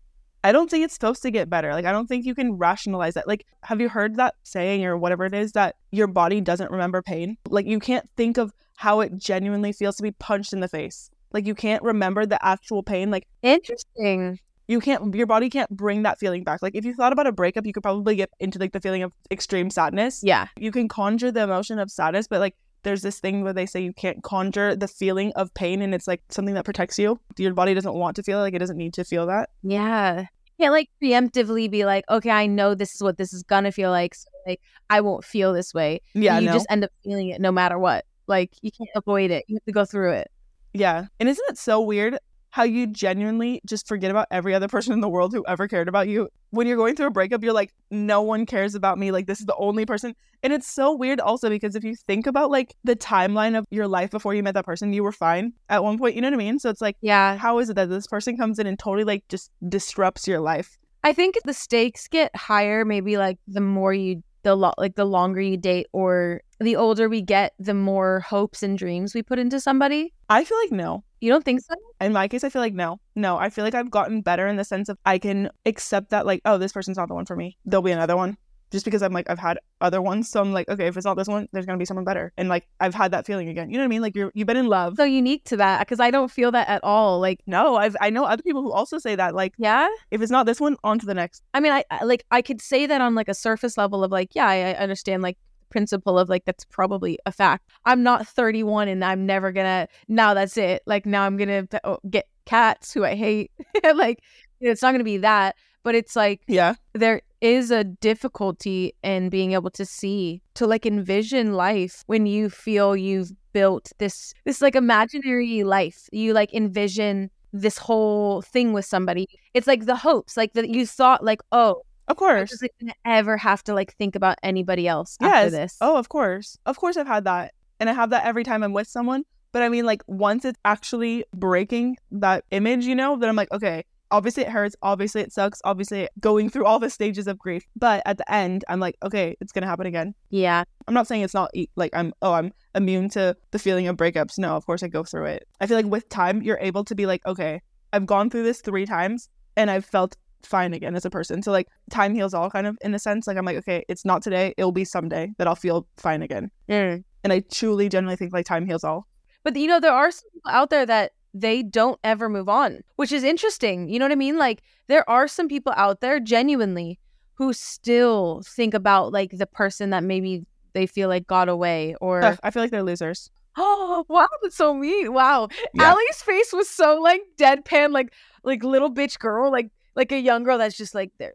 [0.44, 1.74] I don't think it's supposed to get better.
[1.74, 3.28] Like, I don't think you can rationalize that.
[3.28, 7.02] Like, have you heard that saying or whatever it is that your body doesn't remember
[7.02, 7.38] pain?
[7.50, 11.10] Like, you can't think of how it genuinely feels to be punched in the face.
[11.34, 13.12] Like, you can't remember the actual pain.
[13.12, 14.40] Like, Interesting.
[14.68, 17.32] you can't your body can't bring that feeling back like if you thought about a
[17.32, 20.48] breakup you could probably get into like the feeling of extreme sadness Yeah.
[20.58, 23.82] you can conjure the emotion of sadness but like there's this thing where they say
[23.82, 27.54] you can't conjure the feeling of pain and it's like something that protects you your
[27.54, 30.22] body doesn't want to feel it, like it doesn't need to feel that Yeah.
[30.60, 33.72] You can't like preemptively be like, okay, I know this is what this is gonna
[33.72, 34.16] feel like.
[34.16, 34.60] So like
[34.90, 36.02] I won't feel this way.
[36.14, 38.06] yeah you no just end up feeling it no matter what.
[38.28, 39.46] Like you can't avoid it.
[39.48, 40.32] You have to go through it.
[40.74, 42.18] yeah and isn't it so weird
[42.50, 45.88] how you genuinely just forget about every other person in the world who ever cared
[45.88, 46.30] about you.
[46.52, 49.12] When you're going through a breakup you're like no one cares about me.
[49.12, 50.14] Like this is the only person.
[50.44, 53.88] And it's so weird also because if you think about like the timeline of your
[53.88, 56.34] life before you met that person you were fine at one point you know what
[56.36, 56.60] i mean?
[56.60, 57.38] So it's like Yeah.
[57.38, 60.78] how is it that this person comes in and totally like just disrupts your life?
[61.04, 65.06] I think the stakes get higher maybe like the more you the lo- like the
[65.06, 69.40] longer you date or the older we get, the more hopes and dreams we put
[69.40, 70.14] into somebody.
[70.30, 71.04] I feel like no.
[71.20, 71.74] You don't think so?
[72.00, 73.00] In my case, I feel like no.
[73.16, 76.26] No, I feel like I've gotten better in the sense of I can accept that,
[76.26, 77.58] like, oh, this person's not the one for me.
[77.66, 78.38] There'll be another one.
[78.70, 80.30] Just because I'm like, I've had other ones.
[80.30, 82.34] So I'm like, okay, if it's not this one, there's going to be someone better.
[82.36, 83.70] And like, I've had that feeling again.
[83.70, 84.02] You know what I mean?
[84.02, 84.96] Like, you're, you've been in love.
[84.98, 87.22] So unique to that because I don't feel that at all.
[87.22, 89.34] Like, No, I've, I know other people who also say that.
[89.34, 89.88] Like, yeah.
[90.12, 91.44] if it's not this one, on to the next.
[91.54, 94.36] I mean, I, like I could say that on like a surface level of like,
[94.36, 95.38] yeah, I, I understand like
[95.70, 97.70] principle of like that's probably a fact.
[97.86, 99.88] I'm not 31 and I'm never gonna.
[100.08, 100.84] Now that's it.
[100.86, 103.52] Like now I'm gonna oh, get cats who I hate.
[103.96, 104.22] like
[104.60, 105.56] you know, it's not gonna be that.
[105.84, 106.76] But it's like Yeah.
[106.94, 112.50] there is a difficulty in being able to see to like envision life when you
[112.50, 118.86] feel you've built this this like imaginary life you like envision this whole thing with
[118.86, 122.50] somebody it's like the hopes like that you thought like oh Of I'm course.
[122.50, 122.74] just like
[123.06, 126.58] ever have to like think about anybody else after this Oh, of course.
[126.66, 127.54] Of course, I've had that.
[127.80, 129.24] And I have that every time I'm with someone.
[129.52, 133.52] But I mean, like, once it's actually breaking that image, you know, then I'm like,
[133.52, 134.76] okay, obviously it hurts.
[134.82, 135.62] Obviously it sucks.
[135.64, 137.64] Obviously going through all the stages of grief.
[137.76, 140.14] But at the end, I'm like, okay, it's going to happen again.
[140.30, 143.98] yeah I'm not saying it's not like I'm, oh, I'm immune to the feeling of
[143.98, 144.38] breakups.
[144.38, 145.48] No, of course I go through it.
[145.60, 147.62] I feel like with time, you're able to be like, okay,
[147.94, 150.16] I've gone through this three times and I've felt
[150.48, 151.44] fine again as a person.
[151.44, 153.28] So like time heals all kind of in a sense.
[153.28, 154.54] Like I'm like, okay, it's not today.
[154.58, 156.50] It'll be someday that I'll feel fine again.
[156.70, 157.04] Mm.
[157.24, 159.08] And I truly genuinely think like time heals all.
[159.44, 162.82] But you know, there are some people out there that they don't ever move on,
[162.96, 163.90] which is interesting.
[163.90, 164.38] You know what I mean?
[164.38, 167.00] Like there are some people out there genuinely
[167.36, 172.24] who still think about like the person that maybe they feel like got away or
[172.24, 173.30] Ugh, I feel like they're losers.
[173.58, 175.14] oh wow, that's so mean.
[175.14, 175.50] Wow.
[175.74, 175.92] Yeah.
[175.92, 180.44] Allie's face was so like deadpan, like like little bitch girl, like like a young
[180.46, 181.34] girl that's just like they're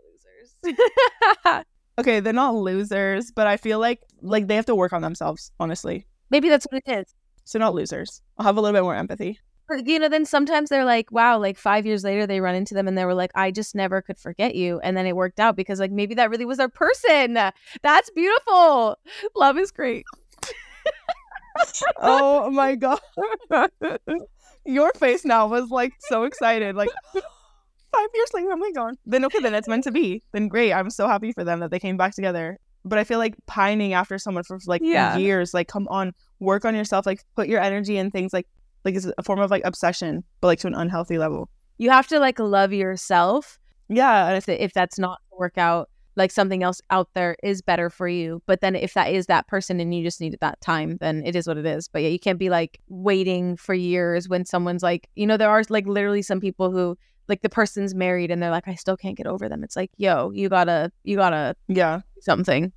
[0.65, 0.79] losers.
[1.99, 5.53] Okay, they're not losers, but I feel like like they have to work on themselves,
[5.61, 6.07] honestly.
[6.31, 7.15] maybe that's what it is.
[7.45, 8.23] So not losers.
[8.39, 9.39] I'll have a little bit more empathy.
[9.69, 12.73] But, you know, then sometimes they're like, wow, like five years later, they run into
[12.73, 14.81] them and they were like, I just never could forget you.
[14.81, 17.35] And then it worked out because, like, maybe that really was their person.
[17.35, 18.97] That's beautiful.
[19.37, 20.05] Love is great.
[22.01, 23.01] oh my god.
[24.65, 26.75] Your face now was like so excited.
[26.77, 26.91] Like
[27.93, 28.95] five years later, oh my god.
[29.07, 30.23] Then okay, then it's meant to be.
[30.33, 30.73] Then great.
[30.73, 32.59] I'm so happy for them that they came back together.
[32.85, 35.17] But I feel like pining after someone for like Yeah.
[35.17, 38.47] years, like come on, work on yourself, like put your energy in things like
[38.85, 41.49] like it's a form of like obsession, but like to an unhealthy level.
[41.79, 43.59] You have to like love yourself.
[43.89, 44.27] Yeah.
[44.29, 47.89] And If, if that's not to work out, like something else out there is better
[47.89, 48.43] for you.
[48.47, 51.35] But then if that is that person and you just needed that time, then it
[51.37, 51.89] is what it is.
[51.89, 55.49] But yeah, you can't be like waiting for years when someone's like, you know, there
[55.49, 56.99] are like literally some people who
[57.29, 59.63] like the person's married and they're like, I still can't get over them.
[59.65, 62.01] It's like, yo, you gotta, you gotta yeah.
[62.21, 62.73] something.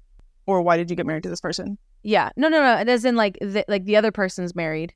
[0.45, 1.77] Or why did you get married to this person?
[2.03, 2.29] Yeah.
[2.37, 2.77] No, no, no.
[2.79, 4.93] It doesn't like the, like the other person's married.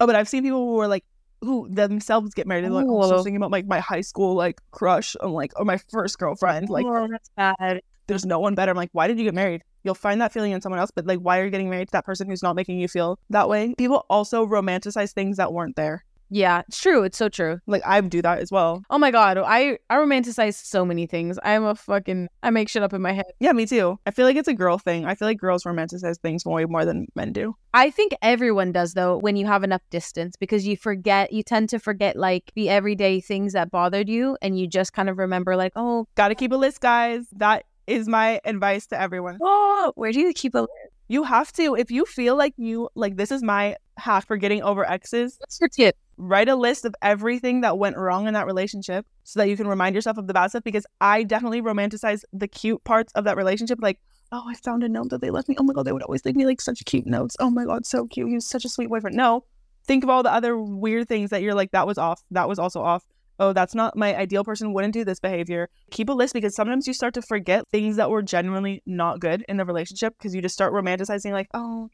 [0.00, 1.04] Oh, but I've seen people who are like
[1.40, 2.64] who themselves get married.
[2.64, 3.22] They're like, oh, I was Oh.
[3.22, 5.14] thinking about like my high school like crush.
[5.20, 6.68] I'm like, or my first girlfriend.
[6.68, 7.80] Like, oh, that's bad.
[8.08, 8.70] there's no one better.
[8.72, 9.62] I'm like, why did you get married?
[9.84, 11.92] You'll find that feeling in someone else, but like, why are you getting married to
[11.92, 13.74] that person who's not making you feel that way?
[13.78, 16.04] People also romanticize things that weren't there.
[16.30, 17.04] Yeah, it's true.
[17.04, 17.60] It's so true.
[17.66, 18.82] Like, I do that as well.
[18.90, 21.38] Oh my god, I I romanticize so many things.
[21.42, 23.26] I'm a fucking I make shit up in my head.
[23.40, 23.98] Yeah, me too.
[24.06, 25.06] I feel like it's a girl thing.
[25.06, 27.54] I feel like girls romanticize things way more than men do.
[27.74, 31.68] I think everyone does though when you have enough distance because you forget you tend
[31.70, 35.56] to forget like the everyday things that bothered you and you just kind of remember
[35.56, 37.26] like, oh, Gotta keep a list, guys.
[37.32, 39.38] That is my advice to everyone.
[39.42, 40.72] oh where do you keep a list?
[41.10, 41.74] You have to.
[41.74, 45.58] If you feel like you, like, this is my hack for getting over exes, what's
[45.58, 45.96] your tip?
[46.18, 49.66] Write a list of everything that went wrong in that relationship so that you can
[49.66, 53.36] remind yourself of the bad stuff because I definitely romanticize the cute parts of that
[53.36, 54.00] relationship like
[54.32, 55.56] oh I found a note that they left me.
[55.58, 57.36] Oh my god they would always leave me like such cute notes.
[57.40, 58.28] Oh my god so cute.
[58.28, 59.16] He was such a sweet boyfriend.
[59.16, 59.44] No
[59.88, 62.22] think of all the other weird things that you're like that was off.
[62.30, 63.04] That was also off.
[63.40, 64.72] Oh that's not my ideal person.
[64.72, 65.68] Wouldn't do this behavior.
[65.90, 69.44] Keep a list because sometimes you start to forget things that were genuinely not good
[69.48, 71.88] in the relationship because you just start romanticizing like oh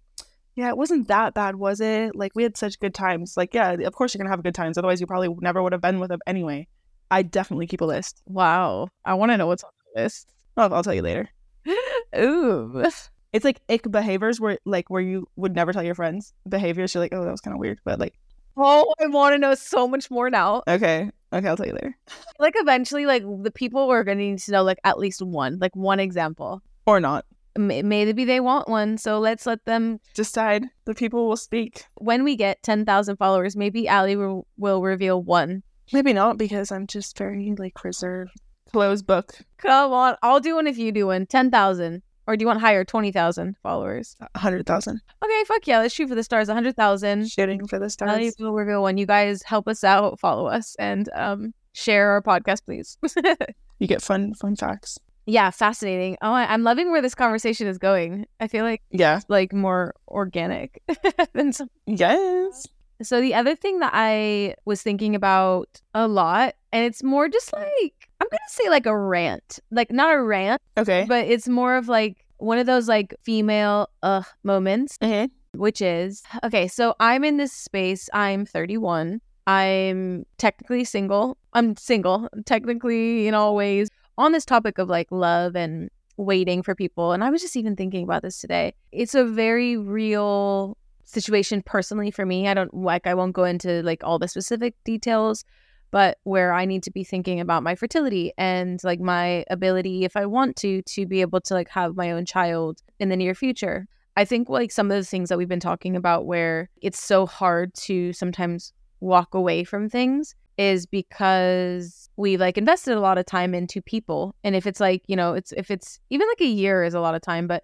[0.56, 2.14] yeah, it wasn't that bad, was it?
[2.14, 3.36] Like, we had such good times.
[3.36, 4.78] Like, yeah, of course you're going to have good times.
[4.78, 6.66] Otherwise, you probably never would have been with him anyway.
[7.10, 8.22] I definitely keep a list.
[8.26, 8.88] Wow.
[9.04, 10.32] I want to know what's on the list.
[10.56, 11.28] I'll, I'll tell you later.
[12.18, 12.84] Ooh.
[13.34, 16.94] It's like ick behaviors where, like, where you would never tell your friends behaviors.
[16.94, 17.80] You're like, oh, that was kind of weird.
[17.84, 18.14] But, like,
[18.56, 20.62] Oh, I want to know so much more now.
[20.68, 21.96] okay, okay, I'll tell you later.
[22.38, 25.58] Like eventually like the people are going to need to know like at least one,
[25.60, 26.62] like one example.
[26.86, 27.24] Or not.
[27.56, 30.64] May- Maybe they want one, so let's let them Decide.
[30.86, 31.84] The people will speak.
[31.94, 35.62] when we get 10,000 followers, maybe Allie will, will reveal one.
[35.92, 38.32] Maybe not because I'm just very, like, reserved.
[38.72, 39.34] Closed book.
[39.58, 40.16] Come on.
[40.22, 41.26] I'll do one if you do one.
[41.26, 42.02] 10,000.
[42.26, 42.84] Or do you want higher?
[42.84, 44.16] 20,000 followers.
[44.34, 45.02] A hundred thousand.
[45.22, 45.80] Okay, fuck yeah.
[45.80, 46.48] Let's shoot for the stars.
[46.48, 47.28] 100,000.
[47.28, 48.16] Shooting for the stars.
[48.16, 48.96] leave the reveal one.
[48.96, 52.96] You guys help us out, follow us, and um, share our podcast, please.
[53.80, 54.98] You get fun fun facts.
[55.26, 56.16] Yeah, fascinating.
[56.22, 58.26] Oh, I- I'm loving where this conversation is going.
[58.40, 59.16] I feel like Yeah.
[59.16, 60.82] it's like more organic
[61.34, 61.68] than some.
[61.86, 62.66] Yes.
[63.02, 67.52] So the other thing that I was thinking about a lot, and it's more just
[67.52, 71.04] like I'm gonna say like a rant, like not a rant, Okay.
[71.08, 75.30] but it's more of like one of those like female uh moments Mhm.
[75.54, 82.28] which is okay so i'm in this space i'm 31 i'm technically single i'm single
[82.44, 83.88] technically in all ways
[84.18, 87.74] on this topic of like love and waiting for people and i was just even
[87.74, 93.06] thinking about this today it's a very real situation personally for me i don't like
[93.06, 95.44] i won't go into like all the specific details
[95.90, 100.16] but where i need to be thinking about my fertility and like my ability if
[100.16, 103.34] i want to to be able to like have my own child in the near
[103.34, 103.86] future.
[104.16, 107.26] I think like some of the things that we've been talking about where it's so
[107.26, 113.26] hard to sometimes walk away from things is because we've like invested a lot of
[113.26, 116.46] time into people and if it's like you know it's if it's even like a
[116.46, 117.62] year is a lot of time but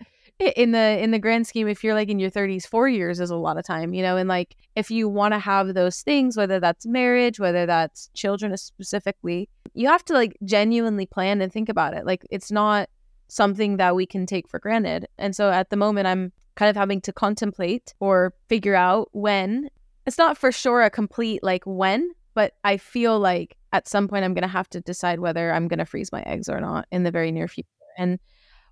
[0.57, 3.31] in the in the grand scheme if you're like in your 30s 4 years is
[3.31, 6.37] a lot of time you know and like if you want to have those things
[6.37, 11.69] whether that's marriage whether that's children specifically you have to like genuinely plan and think
[11.69, 12.89] about it like it's not
[13.31, 15.07] something that we can take for granted.
[15.19, 19.71] And so at the moment, I'm kind of having to contemplate or figure out when.
[20.07, 22.11] It's not for sure a complete like when,
[22.41, 25.69] but I feel like at some point I'm going to have to decide whether I'm
[25.69, 27.69] going to freeze my eggs or not in the very near future.
[27.99, 28.19] And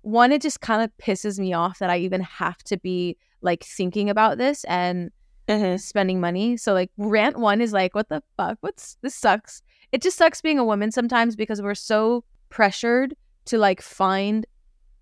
[0.01, 3.63] one, it just kind of pisses me off that I even have to be like
[3.63, 5.11] thinking about this and
[5.47, 5.79] Mhm.
[5.79, 6.57] spending money.
[6.57, 8.57] So like rant one is like, what the fuck?
[8.61, 9.61] What's this sucks.
[9.91, 13.15] It just sucks being a woman sometimes because we're so pressured
[13.45, 14.47] to like find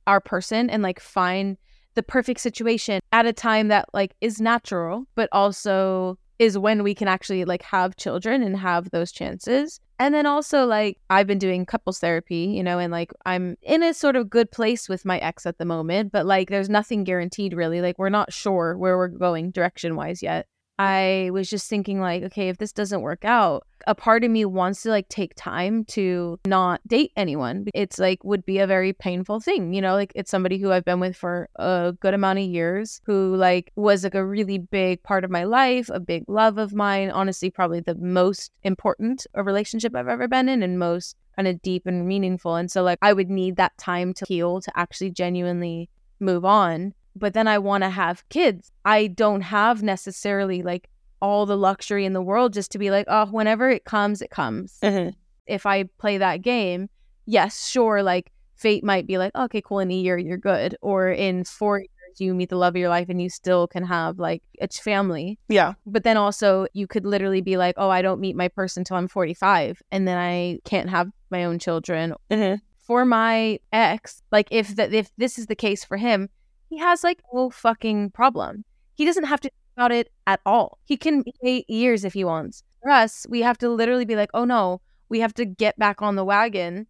[0.08, 1.56] our person and like find
[1.96, 6.94] the perfect situation at a time that like is natural, but also is when we
[6.94, 9.80] can actually like have children and have those chances.
[10.00, 13.82] And then also like I've been doing couples therapy, you know, and like I'm in
[13.82, 17.04] a sort of good place with my ex at the moment, but like there's nothing
[17.04, 17.82] guaranteed really.
[17.82, 20.48] Like we're not sure where we're going direction wise yet.
[20.80, 24.46] I was just thinking like, okay, if this doesn't work out, a part of me
[24.46, 27.66] wants to like take time to not date anyone.
[27.74, 30.86] It's like would be a very painful thing, you know, like it's somebody who I've
[30.86, 35.02] been with for a good amount of years who like was like a really big
[35.04, 39.96] part of my life, a big love of mine, honestly probably the most important relationship
[39.96, 42.56] I've ever been in and most kind of deep and meaningful.
[42.56, 46.94] And so like I would need that time to heal to actually genuinely move on
[47.20, 48.72] but then I want to have kids.
[48.86, 50.90] I don't have necessarily like
[51.22, 54.30] all the luxury in the world just to be like, oh, whenever it comes, it
[54.30, 54.78] comes.
[54.84, 55.14] Mhm.
[55.48, 56.90] If I play that game,
[57.26, 61.10] yes, sure, like fate might be like, okay, cool, in a year you're good, or
[61.10, 61.90] in four years
[62.20, 65.38] you meet the love of your life and you still can have like a family.
[65.50, 65.74] Yeah.
[65.86, 68.98] But then also you could literally be like, oh, I don't meet my person till
[68.98, 72.14] I'm 45, and then I can't have my own children.
[72.32, 72.60] Mhm.
[72.80, 76.30] For my ex, like if that if this is the case for him,
[76.70, 78.64] he has like no fucking problem.
[78.96, 80.80] He doesn't have to think about it at all.
[80.86, 82.64] He can wait years if he wants.
[82.82, 86.02] For us, we have to literally be like, oh no, we have to get back
[86.02, 86.88] on the wagon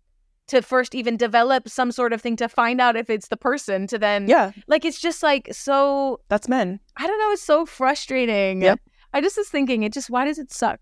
[0.48, 3.86] to first even develop some sort of thing to find out if it's the person
[3.88, 4.52] to then Yeah.
[4.68, 6.80] like it's just like so That's men.
[6.96, 8.62] I don't know, it's so frustrating.
[8.62, 8.80] Yep.
[9.14, 10.80] I just was thinking, it just why does it suck?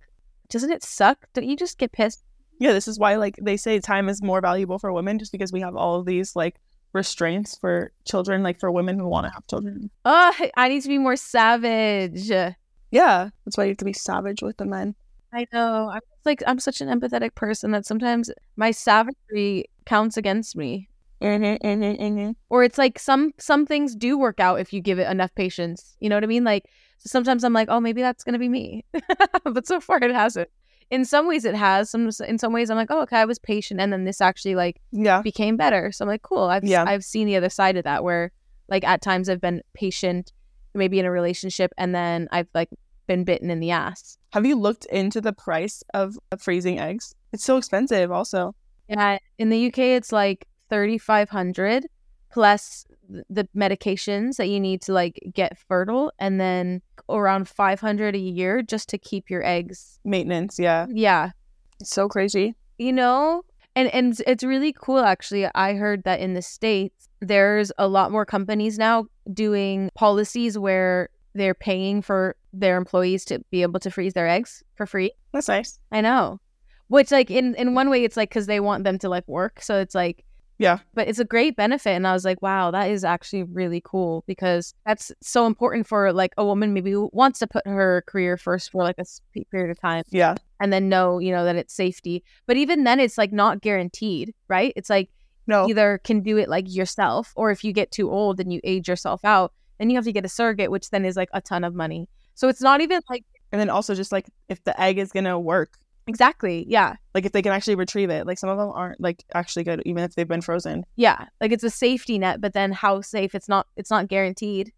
[0.49, 1.25] Doesn't it suck?
[1.33, 2.23] Don't you just get pissed?
[2.59, 2.73] Yeah.
[2.73, 5.61] This is why like they say time is more valuable for women just because we
[5.61, 6.55] have all of these like
[6.95, 9.91] restraints for children, like for women who want to have children.
[10.05, 12.29] Oh, I need to be more savage.
[12.29, 13.29] Yeah.
[13.45, 14.95] That's why you have to be savage with the men.
[15.33, 15.89] I know.
[15.89, 20.89] I'm like I'm such an empathetic person that sometimes my savagery counts against me.
[21.21, 22.31] Mm-hmm, mm-hmm, mm-hmm.
[22.49, 25.97] Or it's like some some things do work out if you give it enough patience.
[25.99, 26.45] You know what I mean?
[26.45, 26.65] Like
[26.99, 28.85] so sometimes I'm like, oh, maybe that's gonna be me,
[29.43, 30.49] but so far it hasn't.
[30.91, 31.89] In some ways it has.
[31.89, 34.55] Some in some ways I'm like, oh, okay, I was patient, and then this actually
[34.55, 35.21] like Yeah.
[35.21, 35.91] became better.
[35.91, 36.43] So I'm like, cool.
[36.43, 36.83] I've Yeah.
[36.87, 38.31] I've seen the other side of that where
[38.69, 40.31] like at times I've been patient,
[40.73, 42.69] maybe in a relationship, and then I've like
[43.07, 44.17] been bitten in the ass.
[44.33, 47.13] Have you looked into the price of freezing eggs?
[47.33, 48.55] It's so expensive, also.
[48.89, 51.87] Yeah, in the UK it's like thirty five hundred
[52.31, 52.85] plus
[53.29, 58.19] the medications that you need to like get fertile, and then around five hundred a
[58.19, 59.99] year just to keep your eggs.
[60.03, 60.87] Maintenance, yeah.
[60.89, 61.31] Yeah,
[61.79, 62.55] It's so crazy.
[62.77, 63.41] you know
[63.77, 68.11] and and it's really cool actually i heard that in the states there's a lot
[68.11, 73.89] more companies now doing policies where they're paying for their employees to be able to
[73.89, 75.79] freeze their eggs for free That's nice.
[75.91, 76.39] i know
[76.87, 79.61] which like in in one way it's like because they want them to like work
[79.61, 80.24] so it's like
[80.57, 80.79] Yeah.
[80.93, 84.23] but it's a great benefit and i was like wow that is actually really cool
[84.27, 88.37] because that's so important for like a woman maybe who wants to put her career
[88.37, 89.05] first for like a
[89.51, 90.35] period of time Yeah.
[90.61, 94.33] and then know you know that it's safety but even then it's like not guaranteed
[94.47, 95.09] right it's like
[95.47, 95.67] No.
[95.69, 98.87] either can do it like yourself or if you get too old and you age
[98.87, 101.63] yourself out then you have to get a surrogate which then is like a ton
[101.65, 104.97] of money so it's not even like And then also just like if the egg
[104.97, 105.71] is gonna work,
[106.07, 108.27] exactly yeah like if they can actually retrieve it.
[108.27, 110.85] Like some of them aren't like actually good, even if they've been frozen.
[110.95, 114.71] yeah like it's a safety net but then how safe it's not it's not guaranteed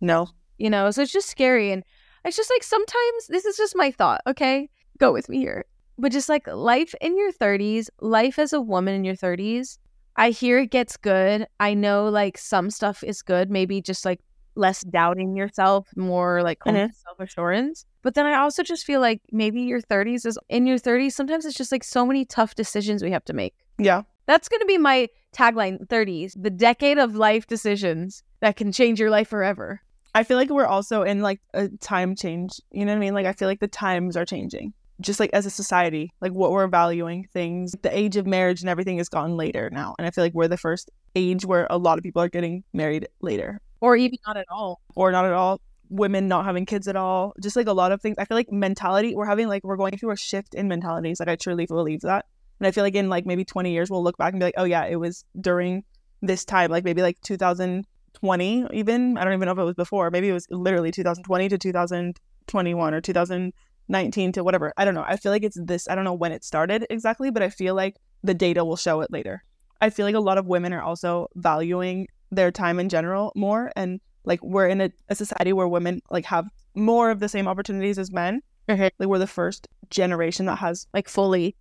[0.00, 0.28] No.
[0.58, 1.82] you know so it's just scary and
[2.24, 4.68] it's just like sometimes this is just my thought okay
[4.98, 5.64] go with me here
[5.98, 9.78] but just like life in your 30s life as a woman in your 30s
[10.16, 14.20] i hear it gets good i know like some stuff is good maybe just like
[14.56, 16.90] less doubting yourself more like Mhm.
[16.94, 21.12] self-assurance but then i also just feel like maybe your 30s is in your 30s
[21.12, 24.02] sometimes it's just like so many tough decisions we have to make Yeah.
[24.26, 29.00] that's going to be my tagline 30s the decade of life decisions that can change
[29.00, 29.80] your life forever
[30.14, 32.52] I feel like we're also in like a time change.
[32.70, 33.12] You know what I mean?
[33.12, 34.72] Like I feel like the times are changing.
[34.98, 37.74] Just like as a society, like what we're valuing things.
[37.82, 39.94] The age of marriage and everything has gone later now.
[39.98, 42.64] And I feel like we're the first age where a lot of people are getting
[42.72, 43.60] married later.
[43.82, 44.80] or even not at all.
[44.94, 45.60] Or not at all.
[45.88, 47.34] Women not having kids at all.
[47.40, 48.16] Just like a lot of things.
[48.18, 51.20] I feel like mentality, we're having like we're going through a shift in mentalities.
[51.20, 52.26] Like I truly believe that.
[52.58, 54.54] And I feel like in like maybe 20 years we'll look back and be like,
[54.56, 55.84] oh yeah, it was during
[56.22, 59.18] this time, like maybe like 2020 even.
[59.18, 60.10] I don't even know if it was before.
[60.10, 64.72] Maybe it was literally 2020 to 2021 or 2019 to whatever.
[64.76, 65.04] I don't know.
[65.06, 65.88] I feel like it's this.
[65.88, 69.00] I don't know when it started exactly, but I feel like the data will show
[69.02, 69.44] it later.
[69.80, 73.70] I feel like a lot of women are also valuing their time in general more
[73.76, 77.48] and like we're in a, a society where women like have more of the same
[77.48, 78.42] opportunities as men.
[78.68, 78.90] Mhm.
[78.98, 81.56] Like we're the first generation that has Like fully.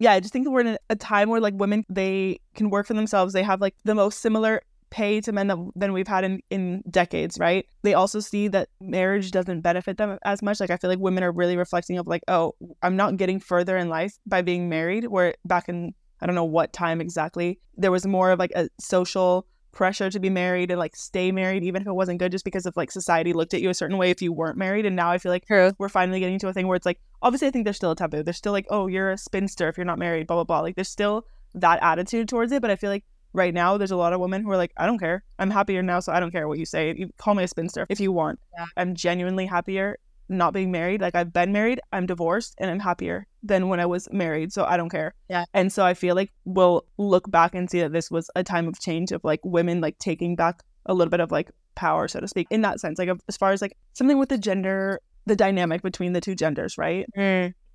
[0.00, 2.86] yeah, I just think we're in a, a time where like women they can work
[2.86, 3.32] for themselves.
[3.32, 4.60] They have like the most similar
[4.90, 7.66] pay to men that, than we've had in in decades, right?
[7.82, 10.60] They also see that marriage doesn't benefit them as much.
[10.60, 13.76] Like I feel like women are really reflecting of like, oh, I'm not getting further
[13.76, 15.06] in life by being married.
[15.06, 18.68] Where back in I don't know what time exactly, there was more of like a
[18.80, 19.46] social
[19.78, 22.66] pressure to be married and like stay married even if it wasn't good just because
[22.66, 25.08] of like society looked at you a certain way if you weren't married and now
[25.08, 25.70] I feel like True.
[25.78, 27.96] we're finally getting to a thing where it's like obviously I think there's still a
[27.96, 28.24] taboo.
[28.24, 30.60] There's still like, oh, you're a spinster if you're not married, blah blah blah.
[30.62, 33.96] Like there's still that attitude towards it, but I feel like right now there's a
[33.96, 35.22] lot of women who are like, I don't care.
[35.38, 36.92] I'm happier now, so I don't care what you say.
[36.98, 38.40] You call me a spinster if you want.
[38.58, 38.66] Yeah.
[38.76, 39.96] I'm genuinely happier
[40.28, 41.00] not being married.
[41.00, 44.52] Like I've been married, I'm divorced, and I'm happier than when I was married.
[44.52, 45.14] So I don't care.
[45.28, 45.44] Yeah.
[45.54, 48.68] And so I feel like we'll look back and see that this was a time
[48.68, 52.20] of change of like women like taking back a little bit of like power, so
[52.20, 52.98] to speak, in that sense.
[52.98, 56.76] Like as far as like something with the gender, the dynamic between the two genders,
[56.78, 57.06] right?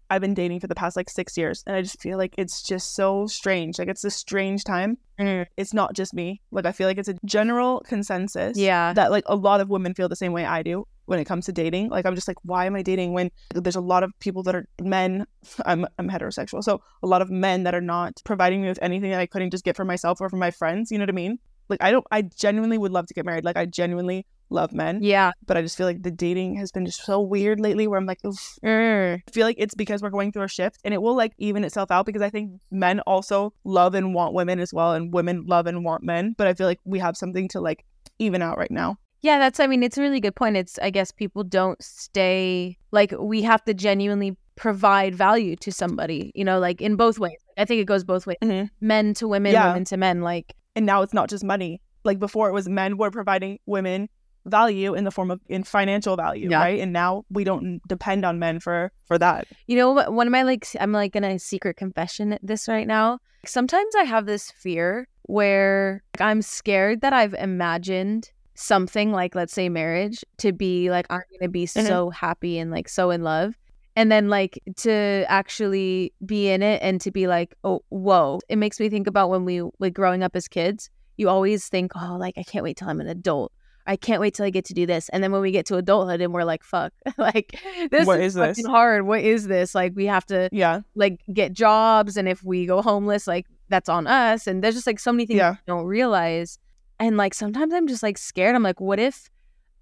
[0.09, 2.61] I've been dating for the past like six years, and I just feel like it's
[2.61, 3.79] just so strange.
[3.79, 4.97] Like it's a strange time.
[5.19, 5.45] Mm.
[5.57, 6.41] It's not just me.
[6.51, 8.93] Like I feel like it's a general consensus Yeah.
[8.93, 11.45] that like a lot of women feel the same way I do when it comes
[11.45, 11.89] to dating.
[11.89, 14.55] Like I'm just like, why am I dating when there's a lot of people that
[14.55, 15.25] are men?
[15.65, 19.11] I'm I'm heterosexual, so a lot of men that are not providing me with anything
[19.11, 20.91] that I couldn't just get for myself or for my friends.
[20.91, 21.39] You know what I mean?
[21.69, 22.05] Like I don't.
[22.11, 23.45] I genuinely would love to get married.
[23.45, 25.31] Like I genuinely love men, Yeah.
[25.47, 27.87] but I just feel like the dating has been just so weird lately.
[27.87, 28.59] Where I'm like, Oof.
[28.63, 29.21] Mm.
[29.27, 31.63] I feel like it's because we're going through a shift and it will like even
[31.63, 35.45] itself out because I think men also love and want women as well and women
[35.47, 36.35] love and want men.
[36.37, 37.83] But I feel like we have something to like
[38.19, 38.97] even out right now.
[39.23, 40.57] Yeah, that's I mean, it's a really good point.
[40.57, 46.31] It's I guess people don't stay like we have to genuinely provide value to somebody,
[46.35, 47.37] you know, like in both ways.
[47.57, 48.37] I think it goes both ways.
[48.43, 48.69] Mhm.
[48.81, 49.69] Men to women, Yeah.
[49.69, 50.21] women to men.
[50.21, 51.81] Like And now it's not just money.
[52.03, 54.09] Like before it was men were providing women
[54.45, 56.59] value in the form of in financial value, Yeah.
[56.59, 56.79] right?
[56.81, 59.47] And now we don't depend on men for for that.
[59.67, 60.11] You know what?
[60.13, 63.19] One of my like, I'm like in a secret confession this right now.
[63.45, 69.53] Sometimes I have this fear where like, I'm scared that I've imagined something like, let's
[69.53, 71.87] say, marriage to be like, I'm gonna be Mhm.
[71.87, 73.55] so happy and like so in love.
[73.95, 78.39] And then like to actually be in it and to be like, oh, whoa.
[78.49, 81.91] It makes me think about when we like growing up as kids, you always think,
[81.95, 83.51] oh, like, I can't wait till I'm an adult.
[83.85, 85.09] I can't wait till I get to do this.
[85.09, 87.59] And then when we get to adulthood and we're like, fuck, like
[87.91, 88.65] this What is is this?
[88.65, 89.05] hard.
[89.05, 89.75] What is this?
[89.75, 90.81] Like we have to Yeah.
[90.95, 94.47] like get jobs and if we go homeless, like that's on us.
[94.47, 95.51] And there's just like so many things Yeah.
[95.51, 96.57] we don't realize.
[97.03, 98.55] And like sometimes I'm just like scared.
[98.55, 99.29] I'm like, what if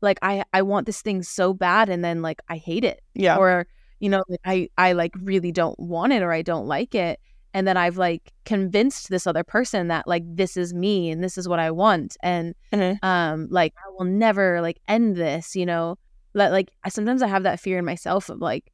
[0.01, 3.37] like I I want this thing so bad and then like I hate it Yeah.
[3.37, 3.67] or
[3.99, 7.19] you know like I I like really don't want it or I don't like it
[7.53, 11.37] and then I've like convinced this other person that like this is me and this
[11.37, 12.97] is what I want and Mhm.
[13.03, 15.99] um like I will never like end this you know
[16.33, 18.71] that like I sometimes I have that fear in myself of like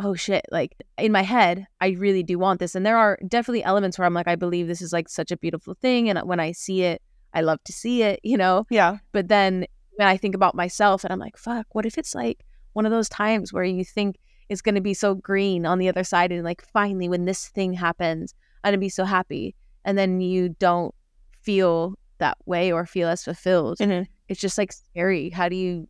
[0.00, 2.76] oh shit, like in my head, I really do want this.
[2.76, 5.36] And there are definitely elements where I'm like, I believe this is like such a
[5.36, 6.08] beautiful thing.
[6.08, 7.02] And when I see it,
[7.34, 8.66] I love to see it, you know?
[8.70, 8.98] Yeah.
[9.12, 9.66] But then
[9.96, 12.92] when I think about myself and I'm like, fuck, what if it's like one of
[12.92, 14.16] those times where you think
[14.48, 17.48] it's going to be so green on the other side and like finally when this
[17.48, 19.54] thing happens, I'm going to be so happy.
[19.84, 20.94] And then you don't
[21.42, 23.78] feel that way or feel as fulfilled.
[23.78, 24.06] Mhm.
[24.28, 25.30] It's just like scary.
[25.30, 25.88] How do you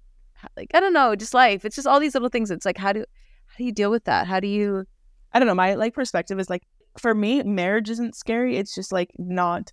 [0.57, 1.65] like I don't know, just life.
[1.65, 2.51] It's just all these little things.
[2.51, 3.01] It's like how do
[3.47, 4.27] how do you deal with that?
[4.27, 4.85] How do you
[5.33, 5.55] I don't know.
[5.55, 6.63] My like perspective is like
[6.99, 8.57] for me, marriage isn't scary.
[8.57, 9.73] It's just like not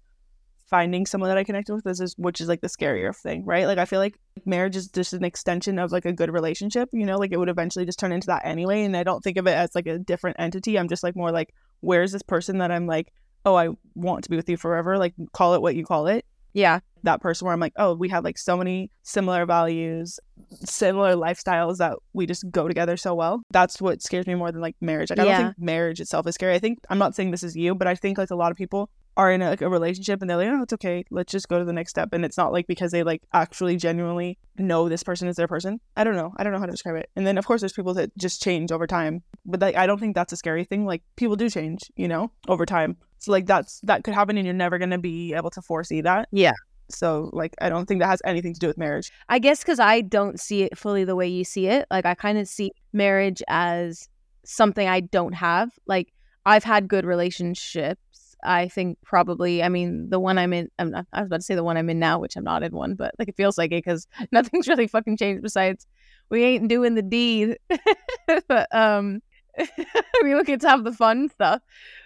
[0.66, 1.84] finding someone that I connected with.
[1.84, 3.68] This is which is like the scarier thing, right?
[3.68, 6.89] Like I feel like marriage is just an extension of like a good relationship.
[6.91, 8.84] You know, like it would eventually just turn into that anyway.
[8.84, 10.78] And I don't think of it as like a different entity.
[10.78, 13.11] I'm just like more like, where's this person that I'm like,
[13.45, 14.97] oh, I want to be with you forever.
[14.97, 16.26] Like call it what you call it.
[16.53, 16.80] Yeah.
[17.03, 20.20] That person where I'm like, oh, we have like so many similar values,
[20.63, 23.43] similar lifestyles that we just go together so well.
[23.51, 25.09] That's what scares me more than like marriage.
[25.11, 25.38] Like I Yeah.
[25.38, 26.55] don't think marriage itself is scary.
[26.55, 28.57] I think I'm not saying this is you, but I think like a lot of
[28.57, 31.05] people are in a, like a relationship and they're like, oh, it's okay.
[31.09, 32.09] Let's just go to the next step.
[32.11, 35.80] And it's not like because they like actually genuinely know this person is their person.
[35.95, 36.34] I don't know.
[36.38, 37.09] I don't know how to describe it.
[37.16, 39.24] And then of course there's people that just change over time.
[39.45, 40.86] But like I don't think that's a scary thing.
[40.86, 42.97] Like people do change, you know, over time.
[43.20, 46.28] So like that's that could happen and you're never gonna be able to foresee that.
[46.32, 46.53] Yeah.
[46.89, 49.11] So like I don't think that has anything to do with marriage.
[49.30, 51.88] I guess because I don't see it fully the way you see it.
[51.89, 54.09] Like I kind of see marriage as
[54.43, 55.72] something I don't have.
[55.88, 56.13] Like
[56.45, 57.99] I've had good relationships.
[58.43, 59.63] I think probably.
[59.63, 60.69] I mean, the one I'm in.
[60.79, 62.63] I'm not, I was about to say the one I'm in now, which I'm not
[62.63, 65.88] in one, but like it feels like it because nothing's really fucking changed besides
[66.29, 67.57] we ain't doing the deed.
[68.47, 69.21] but um,
[70.23, 71.61] we don't get to have the fun stuff.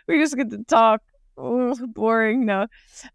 [0.08, 1.02] We just get to talk.
[1.42, 2.46] Oh, boring.
[2.46, 2.68] No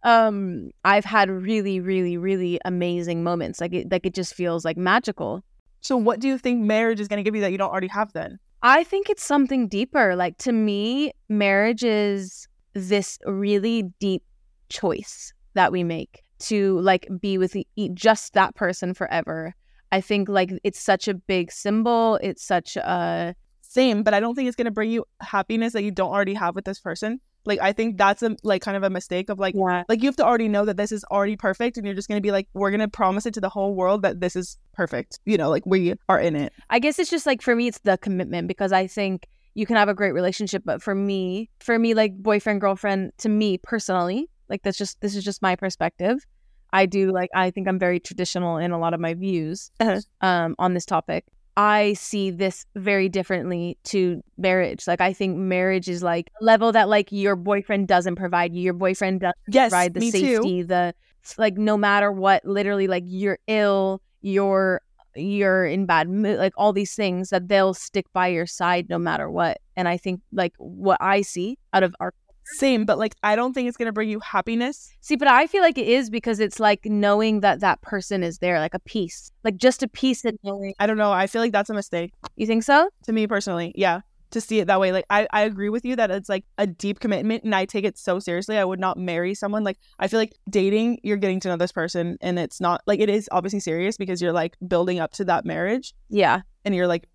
[0.03, 4.77] um i've had really really really amazing moments like it like it just feels like
[4.77, 5.43] magical
[5.83, 8.13] So what do you think marriage is gonna give you that you don't already have
[8.13, 8.39] then?
[8.63, 14.23] i think it's something deeper like to me marriage is this really deep
[14.69, 17.57] choice that we make to like be with
[17.95, 19.55] just that person forever
[19.93, 23.35] i think like it's such a big symbol it's such a
[23.75, 26.55] Same, but I don't think it's gonna bring you happiness that you don't already have
[26.55, 27.19] with this person.
[27.45, 30.07] Like I think that's a like kind of a mistake of like yeah like you
[30.07, 32.47] have to already know that this is already perfect and you're just gonna be like,
[32.55, 35.19] we're gonna promise it to the whole world that this is perfect.
[35.25, 36.53] You know, like we are in it.
[36.71, 39.77] I guess it's just like for me, it's the commitment because I think you can
[39.77, 44.29] have a great relationship, but for me, for me, like boyfriend, girlfriend, to me personally,
[44.49, 46.25] like that's just, this is just my perspective.
[46.73, 50.01] I do like, I think I'm very traditional in a lot of my views Uh-huh.
[50.27, 51.25] um, on this topic.
[51.57, 54.89] I see this very differently to marriage.
[54.89, 58.61] Like, I think marriage is like level that like your boyfriend doesn't provide you.
[58.63, 60.67] Your boyfriend doesn't Yes, provide the safety, too.
[60.67, 60.95] the
[61.39, 64.83] like no matter what, literally like you're ill, you're
[65.17, 68.99] you're in bad mood, like all these things that they'll stick by your side no
[68.99, 69.59] matter what.
[69.77, 72.13] And I think like what I see out of our
[72.59, 74.91] Same, but like I don't think it's gonna bring you happiness.
[75.01, 78.39] see, but I feel like it is because it's like knowing that that person is
[78.39, 80.75] there, like a piece, like just a piece of knowing.
[80.79, 81.11] I don't know.
[81.13, 82.91] I feel like that's a mistake You think so?
[83.05, 83.73] to me personally.
[83.75, 84.01] Yeah.
[84.35, 84.91] To see it that way.
[84.91, 87.85] Like I, I agree with you that it's like a deep commitment and I take
[87.85, 88.59] it so seriously.
[88.59, 89.63] I would not marry someone.
[89.63, 92.99] Like I feel like dating, you're getting to know this person and it's not like
[92.99, 96.41] it is obviously serious because you're like building up to that marriage Yeah.
[96.65, 97.09] and you're like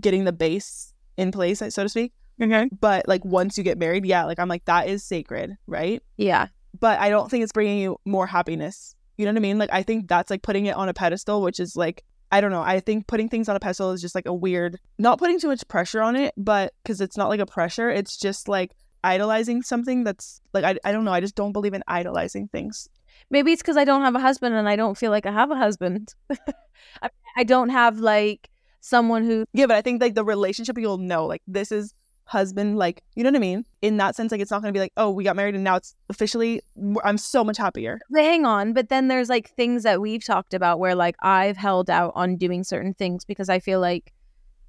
[0.00, 2.12] getting the base in place, so to speak.
[2.42, 2.68] Okay.
[2.80, 6.02] But like once you get married, yeah, like I'm like that is sacred, right?
[6.16, 6.48] Yeah.
[6.80, 8.96] But I don't think it's bringing you more happiness.
[9.16, 9.58] You know what I mean?
[9.58, 12.02] Like I think that's like putting it on a pedestal, which is like
[12.34, 12.62] I don't know.
[12.62, 15.46] I think putting things on a pedestal is just like a weird, not putting too
[15.46, 18.72] much pressure on it, but because it's not like a pressure, it's just like
[19.04, 21.12] idolizing something that's like I, I don't know.
[21.12, 22.88] I just don't believe in idolizing things.
[23.30, 25.52] Maybe it's because I don't have a husband and I don't feel like I have
[25.52, 26.12] a husband.
[27.02, 30.98] I, I don't have like someone who Yeah, but I think like the relationship you'll
[30.98, 31.94] know like this is
[32.26, 33.64] husband like you know what I mean?
[33.82, 35.76] In that sense, like it's not gonna be like oh we got married and now
[35.76, 36.60] it's officially
[37.04, 38.00] I'm so much happier.
[38.10, 41.56] But hang on, but then there's like things that we've talked about where like I've
[41.56, 44.12] held out on doing certain things because I feel like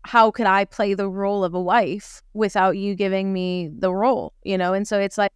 [0.04, 4.34] how could I play the role of a wife without you giving me the role,
[4.44, 4.74] you know?
[4.74, 5.32] And so it's like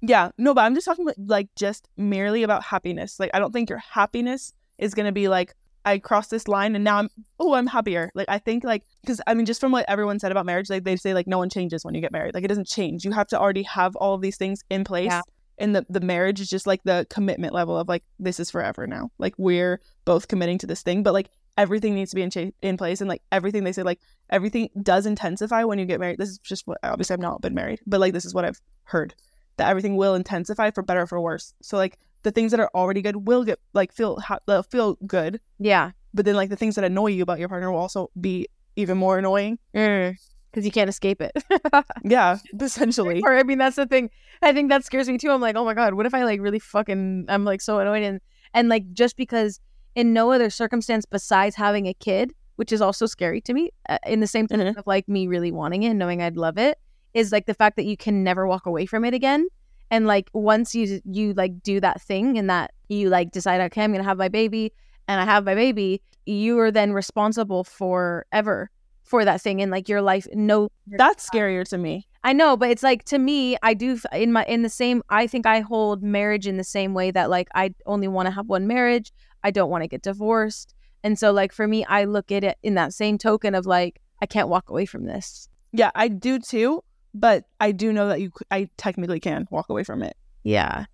[0.00, 3.20] Yeah, no, but I'm just talking about like just merely about happiness.
[3.20, 5.54] Like I don't think your happiness is gonna be like
[5.84, 7.08] I crossed this line and now I'm
[7.38, 8.10] oh I'm happier.
[8.14, 10.84] Like I think like because I mean just from what everyone said about marriage, like
[10.84, 12.34] they say like no one changes when you get married.
[12.34, 13.04] Like it doesn't change.
[13.04, 15.06] You have to already have all of these things in place.
[15.06, 15.22] Yeah.
[15.58, 18.86] And the the marriage is just like the commitment level of like this is forever
[18.86, 19.10] now.
[19.18, 22.50] Like we're both committing to this thing, but like everything needs to be in cha-
[22.62, 24.00] in place and like everything they say like
[24.30, 26.18] everything does intensify when you get married.
[26.18, 28.60] This is just what obviously I've not been married, but like this is what I've
[28.84, 29.14] heard
[29.56, 31.52] that everything will intensify for better or for worse.
[31.60, 34.38] So like the things that are already good will get like feel ha-
[34.70, 35.92] feel good, yeah.
[36.14, 38.46] but then like the things that annoy you about your partner will also be
[38.76, 39.58] even more annoying.
[39.72, 41.32] because you can't escape it.
[42.04, 43.22] Yeah, essentially.
[43.24, 44.10] or I mean, that's the thing.
[44.42, 45.30] I think that scares me too.
[45.30, 47.26] I'm like, oh my god, what if I like really fucking?
[47.28, 48.20] I'm like so annoyed and
[48.54, 49.60] and like just because
[49.94, 53.98] in no other circumstance besides having a kid, which is also scary to me, uh,
[54.06, 54.76] in the same time Mhm.
[54.76, 56.78] of like me really wanting it and knowing I'd love it,
[57.14, 59.46] is like the fact that you can never walk away from it again.
[59.90, 63.82] And like once you you like do that thing and that you like decide, okay,
[63.82, 64.72] I'm gonna have my baby,
[65.08, 68.70] and I have my baby, you are then responsible forever
[69.02, 70.26] for that thing and like your life.
[70.32, 72.06] No, That's scarier to me.
[72.22, 75.02] I know, but it's like to me, I do in my in the same.
[75.08, 78.32] I think I hold marriage in the same way that like I only want to
[78.32, 79.12] have one marriage.
[79.42, 82.58] I don't want to get divorced, and so like for me, I look at it
[82.62, 85.48] in that same token of like I can't walk away from this.
[85.72, 86.84] Yeah, I do too,
[87.14, 90.16] but I do know that you I technically can walk away from it.
[90.44, 90.86] Yeah,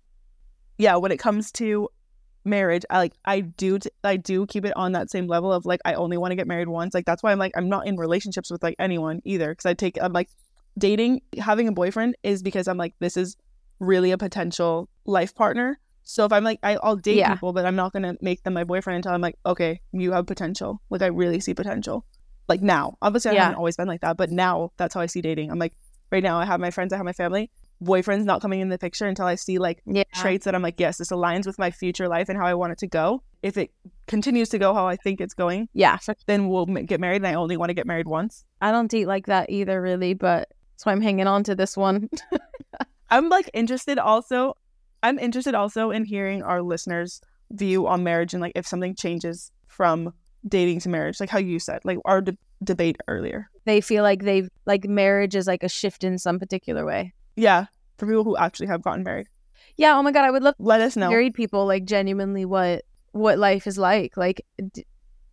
[0.77, 1.89] Yeah, when it comes to
[2.43, 5.65] marriage, I like I do t- I do keep it on that same level of
[5.65, 6.93] like I only want to get married once.
[6.93, 9.73] Like that's why I'm like I'm not in relationships with like anyone either cuz I
[9.73, 10.29] take I'm like
[10.77, 13.35] dating having a boyfriend is because I'm like this is
[13.79, 15.79] really a potential life partner.
[16.03, 17.33] So if I'm like I, I'll date Yeah.
[17.33, 20.25] people, but I'm not gonna make them my boyfriend until I'm like, okay, you have
[20.25, 20.81] potential.
[20.89, 22.05] Like I really see potential.
[22.47, 23.43] Like now, obviously I Yeah.
[23.43, 25.51] haven't always been like that, but now that's how I see dating.
[25.51, 25.73] I'm like,
[26.11, 27.49] right now I have my friends, I have my family.
[27.79, 30.79] Boyfriend's not coming in the picture until I see like yeah, traits that I'm like,
[30.79, 33.21] yes, this aligns with my future life and how I want it to go.
[33.43, 33.71] If it
[34.07, 35.99] continues to go how I think it's going, yeah.
[36.25, 37.17] Then we'll get married.
[37.17, 38.45] And I only want to get married once.
[38.61, 41.77] I don't date like that either, really, but that's why I'm hanging on to this
[41.77, 42.09] one.
[43.09, 44.55] I'm like interested also.
[45.03, 49.51] I'm interested also in hearing our listeners' view on marriage and like if something changes
[49.67, 50.13] from
[50.47, 53.49] dating to marriage, like how you said, like our de- debate earlier.
[53.67, 57.13] They feel like they've like marriage is like a shift in some particular way.
[57.35, 57.65] Yeah,
[57.97, 59.27] for people who actually have gotten married,
[59.75, 59.97] Yeah.
[59.97, 61.09] Oh my god, I would love let us know.
[61.09, 64.15] married people like genuinely what what life is like.
[64.17, 64.85] Like, d-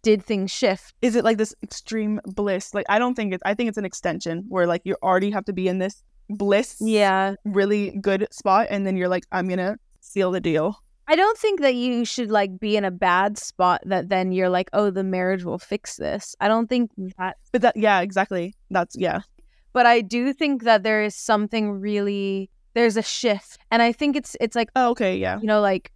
[0.03, 0.95] did things shift?
[1.01, 2.75] Is it like this extreme bliss?
[2.75, 3.43] Like I don't think it's.
[3.47, 6.77] I think it's an extension where like you already have to be in this bliss,
[6.81, 10.83] Yeah, really good spot, and then you're like, I'm gonna seal the deal.
[11.07, 14.49] I don't think that you should like be in a bad spot that then you're
[14.49, 16.35] like, oh, the marriage will fix this.
[16.41, 17.13] I don't think mm.
[17.19, 18.55] that, But that, yeah, exactly.
[18.71, 19.21] That's yeah.
[19.73, 24.17] but I do think that there is something really there's a shift, and I think
[24.17, 25.93] it's it's like Oh, okay, yeah, you know like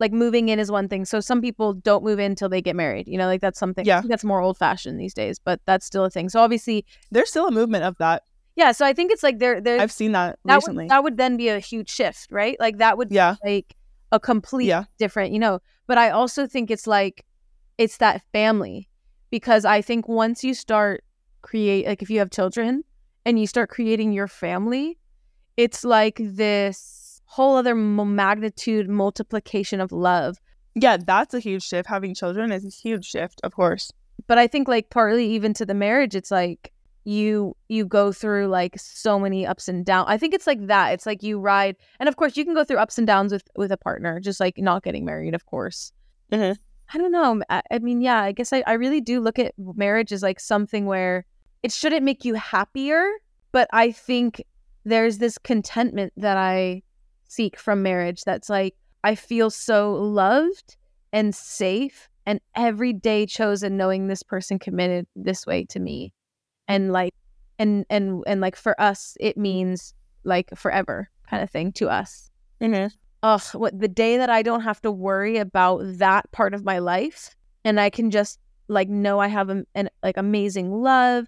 [0.00, 1.04] like moving in is one thing.
[1.04, 3.06] So some people don't move in until they get married.
[3.08, 3.84] You know, like that's something.
[3.84, 4.02] Yeah.
[4.04, 6.28] That's more old fashioned these days, but that's still a thing.
[6.28, 8.22] So obviously, there's still a movement of that.
[8.56, 8.72] yeah.
[8.72, 10.84] So I think it's like there there I've seen that, that recently.
[10.84, 12.56] would that would then be a huge shift, right?
[12.58, 13.74] Like that would yeah, like
[14.14, 14.84] a complete Yeah.
[14.98, 15.58] different, you know.
[15.86, 17.24] But I also think it's like
[17.76, 18.88] it's that family
[19.30, 21.02] because I think once you start
[21.42, 22.84] create like if you have children
[23.26, 24.98] and you start creating your family,
[25.56, 30.36] it's like this whole other magnitude multiplication of love.
[30.74, 30.96] yeah.
[31.12, 31.88] That's a huge shift.
[31.88, 33.90] Having children is a huge shift, of course.
[34.28, 36.72] But I think like partly even to the marriage, it's like
[37.04, 40.06] you you go through like so many ups and downs.
[40.08, 40.92] I think it's like that.
[40.92, 43.46] It's like you ride, and of course you can go through ups and downs with
[43.56, 45.92] with a partner, just like not getting married, of course.
[46.32, 46.56] Mhm.
[46.92, 47.42] I don't know.
[47.48, 50.38] I, I mean, yeah, I guess I, I really do look at marriage as like
[50.38, 51.24] something where
[51.62, 53.06] it shouldn't make you happier,
[53.52, 54.44] but I think
[54.84, 56.82] there's this contentment that I
[57.26, 60.76] seek from marriage that's like I feel so loved
[61.12, 66.12] and safe and every day chosen knowing this person committed this way to me.
[66.68, 67.14] And like
[67.58, 69.94] and and and like for us it means
[70.24, 72.90] like forever kind of thing to us Mhm.
[73.22, 76.78] ugh, what the day that I don't have to worry about that part of my
[76.78, 77.34] life
[77.64, 78.38] and I can just
[78.68, 81.26] like know I have an, an like amazing love,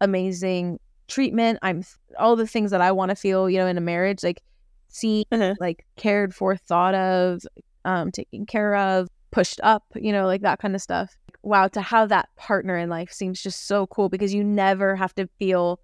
[0.00, 0.78] amazing
[1.08, 1.58] treatment.
[1.62, 1.82] I'm
[2.18, 4.42] all the things that I want to feel, you know, in a marriage, like
[4.88, 5.56] see Mhm.
[5.60, 7.40] like cared for, thought of,
[7.84, 11.16] um, taken care of, pushed up, you know, like that kind of stuff.
[11.46, 15.14] Wow, to have that partner in life seems just so cool because you never have
[15.14, 15.78] to feel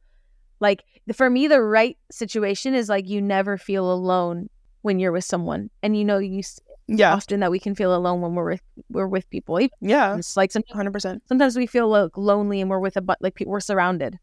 [0.59, 0.83] like
[1.15, 4.51] for me the right situation is like you never feel alone
[4.81, 5.71] when you're with someone.
[5.81, 6.43] And you know you
[6.89, 9.61] Yeah, often that we can feel alone when we're with we're with people.
[9.61, 11.23] Even yeah, it's like sometimes, hundred percent.
[11.29, 14.19] sometimes we feel like lonely and we're with a but like we're surrounded.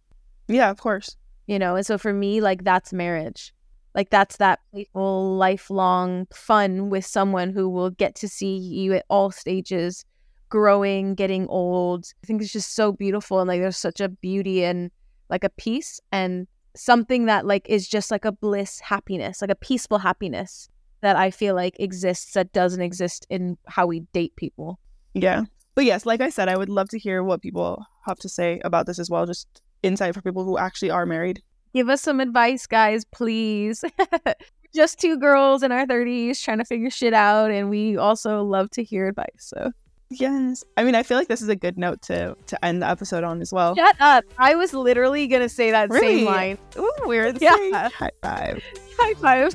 [0.49, 1.15] Yeah, of course.
[1.47, 3.53] you know and so for me like that's marriage.
[3.95, 9.05] Like that's that playful lifelong fun with someone who will get to see you at
[9.09, 10.03] all stages
[10.49, 14.63] growing getting old i think it's just so beautiful and like there's such a beauty
[14.63, 14.91] and
[15.29, 19.55] like a peace and something that like is just like a bliss happiness like a
[19.55, 20.69] peaceful happiness
[21.01, 24.79] that i feel like exists that doesn't exist in how we date people
[25.13, 25.43] Yeah,
[25.75, 28.59] but yes, like I said, I would love to hear what people have to say
[28.63, 29.25] about this as well.
[29.25, 29.47] Just
[29.81, 31.41] insight for people who actually are married.
[31.73, 33.83] give us some advice guys please
[34.75, 38.69] just two girls in our 30s trying to figure shit out and we also love
[38.71, 39.71] to hear advice so
[40.11, 40.63] Yes.
[40.75, 43.23] I mean, I feel like this is a good note to to end the episode
[43.23, 43.75] on as well.
[43.75, 44.23] Shut up.
[44.37, 46.17] I was literally going to say that Really?
[46.19, 46.57] same line.
[46.77, 47.55] Ooh, we're the Yeah.
[47.55, 47.73] same.
[47.73, 48.63] High five.
[48.97, 49.53] High five.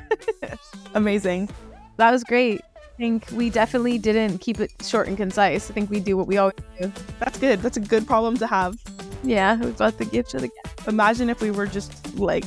[0.94, 1.48] Amazing.
[1.96, 2.60] that was great.
[2.76, 5.68] I think we definitely didn't keep it short and concise.
[5.68, 6.92] I think we do what we always do.
[7.18, 7.60] That's good.
[7.60, 8.76] That's a good problem to have.
[9.24, 10.86] Yeah, we got the gift of the gap.
[10.88, 12.44] Imagine if we were just like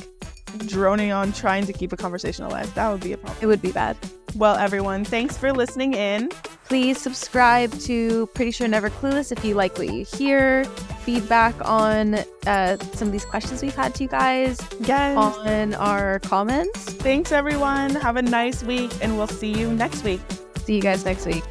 [0.66, 2.72] droning on trying to keep a conversation alive.
[2.74, 3.38] That would be a problem.
[3.42, 3.96] It would be bad.
[4.36, 6.30] Well, everyone, thanks for listening in.
[6.66, 10.64] Please subscribe to Pretty Sure Never Clueless if you like what you hear.
[11.04, 15.16] Feedback on uh, some of these questions we've had to you guys Yes.
[15.16, 16.84] on our comments.
[16.84, 17.94] Thanks, everyone.
[17.94, 20.20] Have a nice week, and we'll see you next week.
[20.64, 21.42] See you guys next week.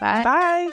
[0.00, 0.24] Bye.
[0.24, 0.70] Bye.